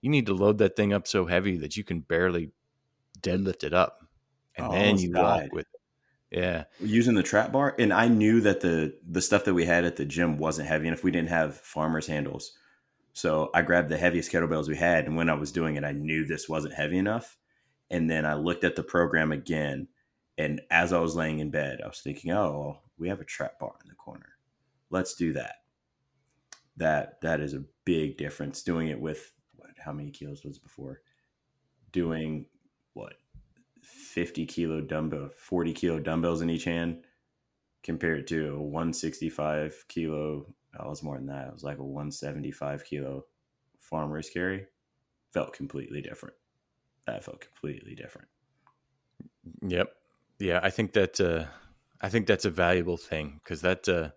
You 0.00 0.10
need 0.10 0.26
to 0.26 0.34
load 0.34 0.58
that 0.58 0.76
thing 0.76 0.92
up 0.92 1.06
so 1.06 1.26
heavy 1.26 1.58
that 1.58 1.76
you 1.76 1.84
can 1.84 2.00
barely 2.00 2.50
deadlift 3.20 3.64
it 3.64 3.72
up. 3.72 4.00
And 4.56 4.66
oh, 4.66 4.72
then 4.72 4.98
you 4.98 5.12
died. 5.12 5.42
walk 5.42 5.52
with 5.52 5.66
yeah. 6.34 6.64
Using 6.80 7.14
the 7.14 7.22
trap 7.22 7.52
bar. 7.52 7.76
And 7.78 7.92
I 7.92 8.08
knew 8.08 8.40
that 8.40 8.60
the 8.60 8.98
the 9.08 9.22
stuff 9.22 9.44
that 9.44 9.54
we 9.54 9.64
had 9.64 9.84
at 9.84 9.96
the 9.96 10.04
gym 10.04 10.36
wasn't 10.36 10.68
heavy 10.68 10.88
enough. 10.88 11.04
We 11.04 11.12
didn't 11.12 11.28
have 11.28 11.56
farmer's 11.56 12.08
handles. 12.08 12.52
So 13.12 13.50
I 13.54 13.62
grabbed 13.62 13.88
the 13.88 13.96
heaviest 13.96 14.32
kettlebells 14.32 14.68
we 14.68 14.76
had. 14.76 15.06
And 15.06 15.16
when 15.16 15.30
I 15.30 15.34
was 15.34 15.52
doing 15.52 15.76
it, 15.76 15.84
I 15.84 15.92
knew 15.92 16.24
this 16.24 16.48
wasn't 16.48 16.74
heavy 16.74 16.98
enough. 16.98 17.36
And 17.88 18.10
then 18.10 18.26
I 18.26 18.34
looked 18.34 18.64
at 18.64 18.74
the 18.74 18.82
program 18.82 19.30
again. 19.30 19.86
And 20.36 20.60
as 20.72 20.92
I 20.92 20.98
was 20.98 21.14
laying 21.14 21.38
in 21.38 21.50
bed, 21.50 21.78
I 21.84 21.86
was 21.86 22.00
thinking, 22.00 22.32
oh, 22.32 22.80
we 22.98 23.08
have 23.08 23.20
a 23.20 23.24
trap 23.24 23.60
bar 23.60 23.74
in 23.84 23.88
the 23.88 23.94
corner. 23.94 24.30
Let's 24.90 25.14
do 25.14 25.32
that. 25.34 25.54
That 26.76 27.20
that 27.20 27.40
is 27.40 27.54
a 27.54 27.64
big 27.84 28.18
difference. 28.18 28.64
Doing 28.64 28.88
it 28.88 29.00
with 29.00 29.32
what, 29.54 29.70
how 29.78 29.92
many 29.92 30.10
kilos 30.10 30.42
was 30.44 30.58
before? 30.58 31.00
Doing 31.92 32.46
what 32.94 33.14
50 34.14 34.46
kilo 34.46 34.80
dumbbell, 34.80 35.30
40 35.36 35.72
kilo 35.72 35.98
dumbbells 35.98 36.40
in 36.40 36.48
each 36.48 36.64
hand 36.64 37.04
compared 37.82 38.28
to 38.28 38.54
a 38.54 38.62
165 38.62 39.84
kilo. 39.88 40.46
Oh, 40.78 40.84
it 40.84 40.88
was 40.88 41.02
more 41.02 41.16
than 41.16 41.26
that. 41.26 41.48
It 41.48 41.52
was 41.52 41.64
like 41.64 41.78
a 41.78 41.84
175 41.84 42.84
kilo 42.84 43.24
farmer's 43.80 44.30
carry. 44.30 44.66
Felt 45.32 45.52
completely 45.52 46.00
different. 46.00 46.36
That 47.08 47.24
felt 47.24 47.40
completely 47.40 47.96
different. 47.96 48.28
Yep. 49.66 49.92
Yeah, 50.38 50.60
I 50.62 50.70
think 50.70 50.92
that 50.92 51.20
uh, 51.20 51.46
I 52.00 52.08
think 52.08 52.28
that's 52.28 52.44
a 52.44 52.50
valuable 52.50 52.96
thing 52.96 53.40
because 53.42 53.62
that 53.62 53.88
uh, 53.88 54.10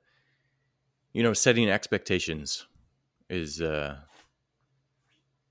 you 1.12 1.24
know 1.24 1.34
setting 1.34 1.72
expectations 1.72 2.68
is 3.30 3.64
uh, 3.64 3.98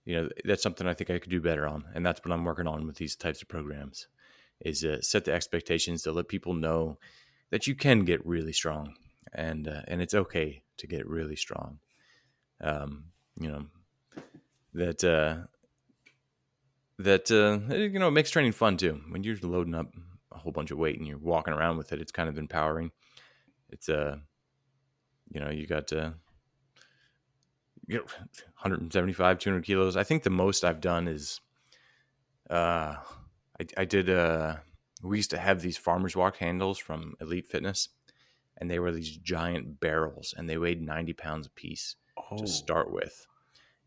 you 0.04 0.14
know, 0.14 0.28
that's 0.44 0.62
something 0.62 0.86
I 0.86 0.94
think 0.94 1.10
I 1.10 1.18
could 1.18 1.30
do 1.30 1.40
better 1.40 1.66
on, 1.66 1.84
and 1.94 2.06
that's 2.06 2.20
what 2.24 2.32
I'm 2.32 2.44
working 2.44 2.68
on 2.68 2.86
with 2.86 2.96
these 2.96 3.16
types 3.16 3.42
of 3.42 3.48
programs. 3.48 4.06
Is 4.60 4.84
uh, 4.84 5.00
set 5.00 5.24
the 5.24 5.32
expectations 5.32 6.02
to 6.02 6.12
let 6.12 6.28
people 6.28 6.54
know 6.54 6.98
that 7.50 7.66
you 7.66 7.74
can 7.74 8.04
get 8.04 8.24
really 8.26 8.52
strong, 8.52 8.94
and 9.32 9.68
uh, 9.68 9.82
and 9.86 10.00
it's 10.00 10.14
okay 10.14 10.62
to 10.78 10.86
get 10.86 11.06
really 11.06 11.36
strong. 11.36 11.78
Um, 12.60 13.06
you 13.38 13.50
know 13.50 13.66
that 14.74 15.04
uh, 15.04 15.46
that 16.98 17.30
uh, 17.30 17.74
you 17.74 17.98
know 17.98 18.10
makes 18.10 18.30
training 18.30 18.52
fun 18.52 18.76
too. 18.76 19.00
When 19.10 19.24
you're 19.24 19.36
loading 19.42 19.74
up 19.74 19.92
a 20.32 20.38
whole 20.38 20.52
bunch 20.52 20.70
of 20.70 20.78
weight 20.78 20.98
and 20.98 21.06
you're 21.06 21.18
walking 21.18 21.54
around 21.54 21.76
with 21.76 21.92
it, 21.92 22.00
it's 22.00 22.12
kind 22.12 22.28
of 22.28 22.38
empowering. 22.38 22.90
It's 23.70 23.88
uh, 23.88 24.16
you 25.32 25.40
know, 25.40 25.50
you 25.50 25.66
got 25.66 25.92
uh, 25.92 26.10
you 27.86 27.98
know, 27.98 28.04
175, 28.04 29.38
200 29.38 29.64
kilos. 29.64 29.96
I 29.96 30.04
think 30.04 30.22
the 30.22 30.30
most 30.30 30.64
I've 30.64 30.80
done 30.80 31.08
is, 31.08 31.40
uh, 32.50 32.96
I, 33.60 33.66
I 33.78 33.84
did 33.84 34.10
uh, 34.10 34.58
we 35.02 35.18
used 35.18 35.30
to 35.30 35.38
have 35.38 35.60
these 35.60 35.76
farmers 35.78 36.16
walk 36.16 36.36
handles 36.38 36.78
from 36.78 37.14
Elite 37.20 37.46
Fitness, 37.46 37.88
and 38.58 38.70
they 38.70 38.78
were 38.78 38.92
these 38.92 39.16
giant 39.16 39.80
barrels, 39.80 40.34
and 40.36 40.48
they 40.48 40.58
weighed 40.58 40.82
90 40.82 41.12
pounds 41.14 41.46
a 41.46 41.50
piece 41.50 41.96
Oh, 42.16 42.36
to 42.36 42.46
start 42.46 42.92
with. 42.92 43.26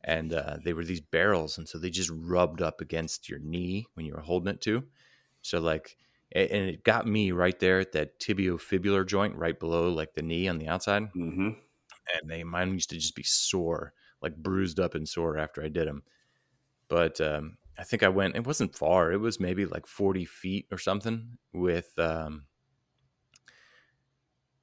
And 0.03 0.33
uh, 0.33 0.59
they 0.63 0.73
were 0.73 0.85
these 0.85 1.01
barrels, 1.01 1.57
and 1.57 1.67
so 1.69 1.77
they 1.79 1.89
just 1.91 2.11
rubbed 2.13 2.61
up 2.61 2.81
against 2.81 3.29
your 3.29 3.39
knee 3.39 3.87
when 3.95 4.05
you 4.05 4.13
were 4.13 4.21
holding 4.21 4.53
it 4.53 4.61
too. 4.61 4.89
So 5.41 5.59
like, 5.59 5.97
and 6.33 6.69
it 6.69 6.83
got 6.83 7.07
me 7.07 7.31
right 7.31 7.59
there 7.59 7.79
at 7.79 7.93
that 7.93 8.19
tibiofibular 8.19 9.07
joint, 9.07 9.35
right 9.35 9.59
below 9.59 9.91
like 9.91 10.13
the 10.13 10.23
knee 10.23 10.47
on 10.47 10.59
the 10.59 10.67
outside. 10.69 11.09
hmm 11.13 11.51
And 12.13 12.29
they 12.29 12.43
mine 12.43 12.73
used 12.73 12.89
to 12.91 12.95
just 12.97 13.15
be 13.15 13.23
sore, 13.23 13.93
like 14.21 14.35
bruised 14.37 14.79
up 14.79 14.95
and 14.95 15.07
sore 15.07 15.37
after 15.37 15.63
I 15.63 15.69
did 15.69 15.87
them. 15.87 16.03
But 16.89 17.21
um, 17.21 17.57
I 17.79 17.83
think 17.83 18.03
I 18.03 18.09
went. 18.09 18.35
It 18.35 18.45
wasn't 18.45 18.75
far. 18.75 19.13
It 19.13 19.21
was 19.21 19.39
maybe 19.39 19.65
like 19.65 19.87
forty 19.87 20.25
feet 20.25 20.67
or 20.69 20.77
something 20.77 21.37
with 21.53 21.97
um, 21.97 22.43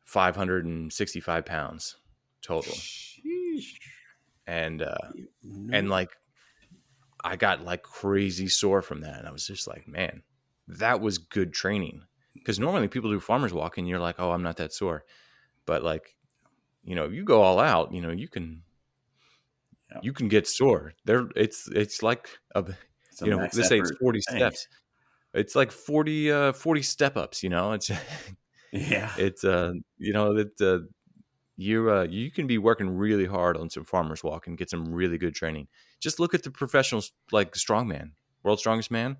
five 0.05 0.37
hundred 0.37 0.67
and 0.67 0.93
sixty-five 0.93 1.47
pounds 1.47 1.97
total. 2.43 2.75
And 4.47 4.83
uh, 4.83 5.09
and 5.73 5.89
like 5.89 6.11
I 7.25 7.37
got 7.37 7.65
like 7.65 7.83
crazy 7.83 8.49
sore 8.49 8.83
from 8.83 9.01
that, 9.01 9.19
and 9.19 9.27
I 9.27 9.33
was 9.33 9.47
just 9.47 9.67
like, 9.67 9.89
man, 9.89 10.23
that 10.69 11.01
was 11.01 11.17
good 11.17 11.55
training. 11.55 12.03
Because 12.35 12.61
normally 12.61 12.87
people 12.87 13.11
do 13.11 13.19
farmers 13.19 13.55
walk, 13.55 13.79
and 13.79 13.89
you're 13.89 13.99
like, 13.99 14.17
oh, 14.21 14.31
I'm 14.31 14.43
not 14.43 14.59
that 14.59 14.75
sore, 14.75 15.07
but 15.65 15.83
like, 15.83 16.15
you 16.85 16.95
know, 16.95 17.09
you 17.09 17.25
go 17.25 17.41
all 17.41 17.59
out, 17.59 17.93
you 17.93 18.03
know, 18.03 18.11
you 18.11 18.29
can. 18.29 18.63
You 20.03 20.13
can 20.13 20.29
get 20.29 20.49
sore. 20.49 20.93
There, 21.05 21.29
it's 21.37 21.69
it's 21.69 22.03
like 22.03 22.29
a 22.55 22.65
It's 23.17 23.23
you 23.23 23.31
know 23.31 23.49
they 23.53 23.63
say 23.63 23.79
it's 23.79 23.93
40 23.99 24.21
thing. 24.29 24.37
steps. 24.39 24.69
It's 25.35 25.55
like 25.55 25.73
40 25.73 26.31
uh 26.33 26.53
40 26.53 26.83
step 26.83 27.17
ups. 27.17 27.43
You 27.43 27.49
know, 27.51 27.73
it's 27.73 27.91
Yeah. 28.73 29.11
it's 29.17 29.43
uh 29.45 29.73
you 29.99 30.13
know 30.13 30.35
that 30.35 30.61
uh, 30.61 30.85
you 31.57 31.91
uh 31.91 32.03
you 32.05 32.31
can 32.31 32.47
be 32.47 32.59
working 32.59 32.91
really 32.91 33.25
hard 33.25 33.57
on 33.57 33.71
some 33.71 33.85
farmers 33.85 34.23
walk 34.23 34.47
and 34.47 34.59
get 34.59 34.69
some 34.69 34.93
really 34.93 35.17
good 35.17 35.35
training 35.35 35.67
just 36.01 36.21
look 36.21 36.35
at 36.35 36.43
the 36.43 36.51
professionals 36.51 37.13
like 37.33 37.53
strongman 37.55 38.11
world's 38.43 38.61
strongest 38.61 38.91
man 38.91 39.17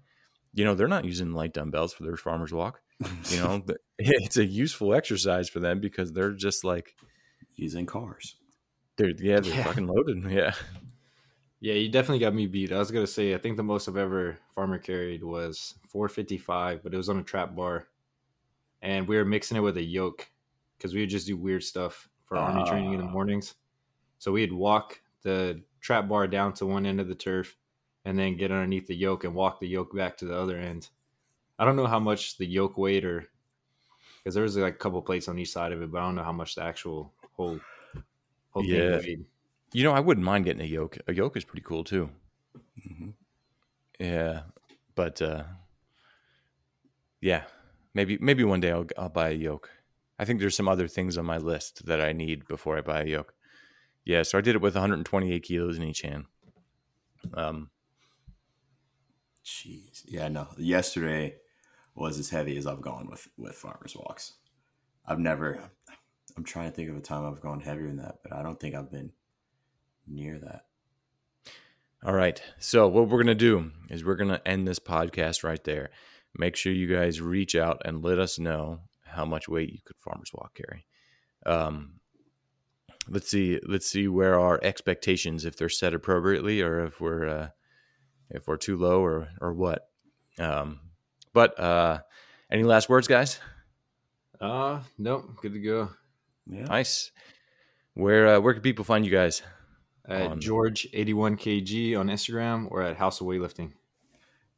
you 0.53 0.63
know 0.63 0.75
they're 0.75 0.89
not 0.89 1.07
using 1.07 1.33
light 1.33 1.55
dumbbells 1.55 1.95
for 1.95 2.03
their 2.03 2.19
farmers 2.19 2.53
walk 2.53 2.83
you 3.31 3.39
know 3.43 3.65
it's 3.99 4.37
a 4.37 4.45
useful 4.45 4.93
exercise 4.93 5.49
for 5.49 5.61
them 5.61 5.81
because 5.81 6.13
they're 6.13 6.33
just 6.35 6.63
like 6.65 6.95
using 7.55 7.87
cars. 7.87 8.37
they're 8.99 9.13
yeah 9.19 9.41
they're 9.41 9.55
Yeah. 9.55 9.65
fucking 9.65 9.87
loaded 9.87 10.31
yeah 10.31 10.53
Yeah, 11.67 11.75
you 11.75 11.89
definitely 11.89 12.21
got 12.21 12.33
me 12.33 12.47
beat. 12.47 12.71
I 12.71 12.79
was 12.79 12.93
gonna 12.93 13.09
say 13.09 13.35
I 13.35 13.39
think 13.39 13.57
the 13.57 13.65
most 13.65 13.89
I've 13.89 13.97
ever 13.97 14.39
farmer 14.55 14.79
carried 14.79 15.25
was 15.25 15.75
455, 15.89 16.81
but 16.81 16.95
it 16.95 16.97
was 16.97 17.09
on 17.09 17.19
a 17.19 17.25
trap 17.25 17.57
bar, 17.57 17.89
and 18.83 19.09
we 19.09 19.17
were 19.17 19.25
mixing 19.25 19.57
it 19.57 19.63
with 19.63 19.77
a 19.77 19.83
yoke 19.83 20.31
because 20.79 20.95
we 20.95 21.01
would 21.01 21.11
just 21.11 21.27
do 21.27 21.37
weird 21.37 21.65
stuff 21.65 22.09
for 22.25 22.37
army 22.37 22.63
training 22.69 22.93
in 22.93 23.01
the 23.01 23.07
Ah. 23.07 23.11
mornings. 23.11 23.57
So 24.21 24.31
we'd 24.31 24.53
walk 24.53 25.01
the 25.23 25.61
trap 25.81 26.09
bar 26.09 26.29
down 26.29 26.53
to 26.55 26.67
one 26.67 26.87
end 26.87 27.01
of 27.01 27.09
the 27.09 27.17
turf, 27.17 27.57
and 28.05 28.17
then 28.17 28.37
get 28.37 28.53
underneath 28.53 28.87
the 28.87 28.95
yoke 28.95 29.25
and 29.25 29.35
walk 29.35 29.59
the 29.59 29.67
yoke 29.67 29.93
back 29.93 30.17
to 30.19 30.25
the 30.25 30.39
other 30.39 30.59
end. 30.59 30.91
I 31.59 31.65
don't 31.65 31.75
know 31.75 31.89
how 31.89 31.99
much 31.99 32.39
the 32.39 32.47
yoke 32.47 32.79
weighed, 32.79 33.05
or 33.05 33.29
because 34.23 34.35
there 34.35 34.45
was 34.45 34.57
like 34.57 34.75
a 34.75 34.79
couple 34.79 35.03
plates 35.03 35.27
on 35.27 35.37
each 35.37 35.51
side 35.51 35.73
of 35.73 35.83
it, 35.83 35.91
but 35.91 35.99
I 35.99 36.05
don't 36.05 36.15
know 36.15 36.23
how 36.23 36.31
much 36.31 36.55
the 36.55 36.63
actual 36.63 37.13
whole 37.33 37.59
whole 38.51 38.63
Yeah. 38.63 39.01
thing 39.01 39.09
weighed. 39.09 39.27
You 39.77 39.85
know 39.85 39.93
i 39.93 40.01
wouldn't 40.01 40.25
mind 40.25 40.45
getting 40.45 40.63
a 40.63 40.73
yoke 40.79 40.99
a 41.07 41.15
yoke 41.15 41.37
is 41.37 41.45
pretty 41.45 41.65
cool 41.71 41.85
too 41.85 42.09
hmm 42.83 43.11
Yeah, 43.99 44.43
but 44.95 45.23
uh, 45.23 45.45
yeah, 47.21 47.45
maybe 47.95 48.19
maybe 48.21 48.45
one 48.45 48.61
day 48.61 48.71
I'll 48.71 48.87
I'll 48.99 49.09
buy 49.09 49.31
a 49.31 49.43
yoke. 49.49 49.71
I 50.19 50.25
think 50.25 50.41
there's 50.41 50.57
some 50.57 50.69
other 50.69 50.89
things 50.89 51.19
on 51.19 51.27
my 51.27 51.39
list 51.39 51.87
that 51.87 52.01
I 52.01 52.13
need 52.13 52.47
before 52.49 52.79
I 52.79 52.81
buy 52.83 53.03
a 53.03 53.07
yoke. 53.07 53.35
Yeah, 54.05 54.23
so 54.23 54.39
I 54.39 54.41
did 54.41 54.55
it 54.55 54.63
with 54.63 54.75
128 54.75 55.43
kilos 55.43 55.77
in 55.79 55.85
each 55.85 56.03
hand. 56.03 56.25
Um, 57.35 57.71
Jeez. 59.45 60.03
Yeah, 60.07 60.29
no. 60.29 60.49
Yesterday 60.59 61.37
was 61.95 62.19
as 62.19 62.31
heavy 62.31 62.57
as 62.59 62.67
I've 62.67 62.83
gone 62.83 63.09
with 63.11 63.29
with 63.37 63.55
farmers 63.55 63.97
walks. 63.97 64.35
I've 65.07 65.21
never. 65.21 65.71
I'm 66.37 66.45
trying 66.45 66.71
to 66.71 66.77
think 66.77 66.91
of 66.91 66.97
a 66.97 67.01
time 67.01 67.25
I've 67.25 67.41
gone 67.41 67.61
heavier 67.61 67.87
than 67.89 67.97
that, 67.99 68.17
but 68.23 68.33
I 68.35 68.43
don't 68.43 68.61
think 68.61 68.75
I've 68.75 68.91
been 68.91 69.13
near 70.07 70.39
that. 70.39 70.63
all 72.05 72.15
right, 72.15 72.41
so 72.59 72.87
what 72.89 73.09
we're 73.09 73.23
gonna 73.23 73.35
do 73.35 73.71
is 73.91 74.05
we're 74.05 74.17
gonna 74.17 74.41
end 74.47 74.67
this 74.67 74.79
podcast 74.79 75.43
right 75.45 75.63
there. 75.65 75.91
Make 76.39 76.57
sure 76.57 76.73
you 76.73 76.87
guys 76.87 77.21
reach 77.21 77.55
out 77.55 77.83
and 77.85 78.03
let 78.05 78.19
us 78.19 78.39
know 78.39 78.81
how 79.05 79.25
much 79.25 79.49
weight 79.49 79.73
you 79.73 79.79
could 79.85 79.97
farmers 79.99 80.31
walk 80.35 80.55
carry. 80.55 80.87
Um, 81.47 82.01
let's 83.09 83.29
see 83.31 83.61
let's 83.67 83.87
see 83.89 84.09
where 84.09 84.39
our 84.39 84.59
expectations 84.63 85.45
if 85.45 85.57
they're 85.57 85.69
set 85.69 85.95
appropriately 85.95 86.61
or 86.61 86.85
if 86.85 87.01
we're 87.01 87.29
uh, 87.29 87.49
if 88.31 88.49
we're 88.49 88.57
too 88.57 88.77
low 88.77 89.01
or 89.01 89.29
or 89.41 89.55
what 89.55 89.89
um 90.41 90.81
but 91.33 91.57
uh 91.61 92.01
any 92.51 92.65
last 92.65 92.89
words 92.89 93.07
guys 93.07 93.39
Uh, 94.41 94.81
nope, 94.99 95.25
good 95.41 95.53
to 95.55 95.61
go. 95.61 95.89
Yeah. 96.47 96.65
nice 96.65 97.13
where 97.95 98.27
uh, 98.27 98.41
where 98.41 98.53
can 98.55 98.63
people 98.63 98.85
find 98.85 99.05
you 99.07 99.13
guys 99.13 99.41
At 100.09 100.31
On- 100.33 100.41
George 100.41 100.87
eighty 100.93 101.15
one 101.15 101.37
kg 101.37 101.99
on 101.99 102.09
Instagram 102.09 102.69
or 102.71 102.83
at 102.83 102.97
House 102.97 103.21
of 103.21 103.27
Weightlifting. 103.27 103.73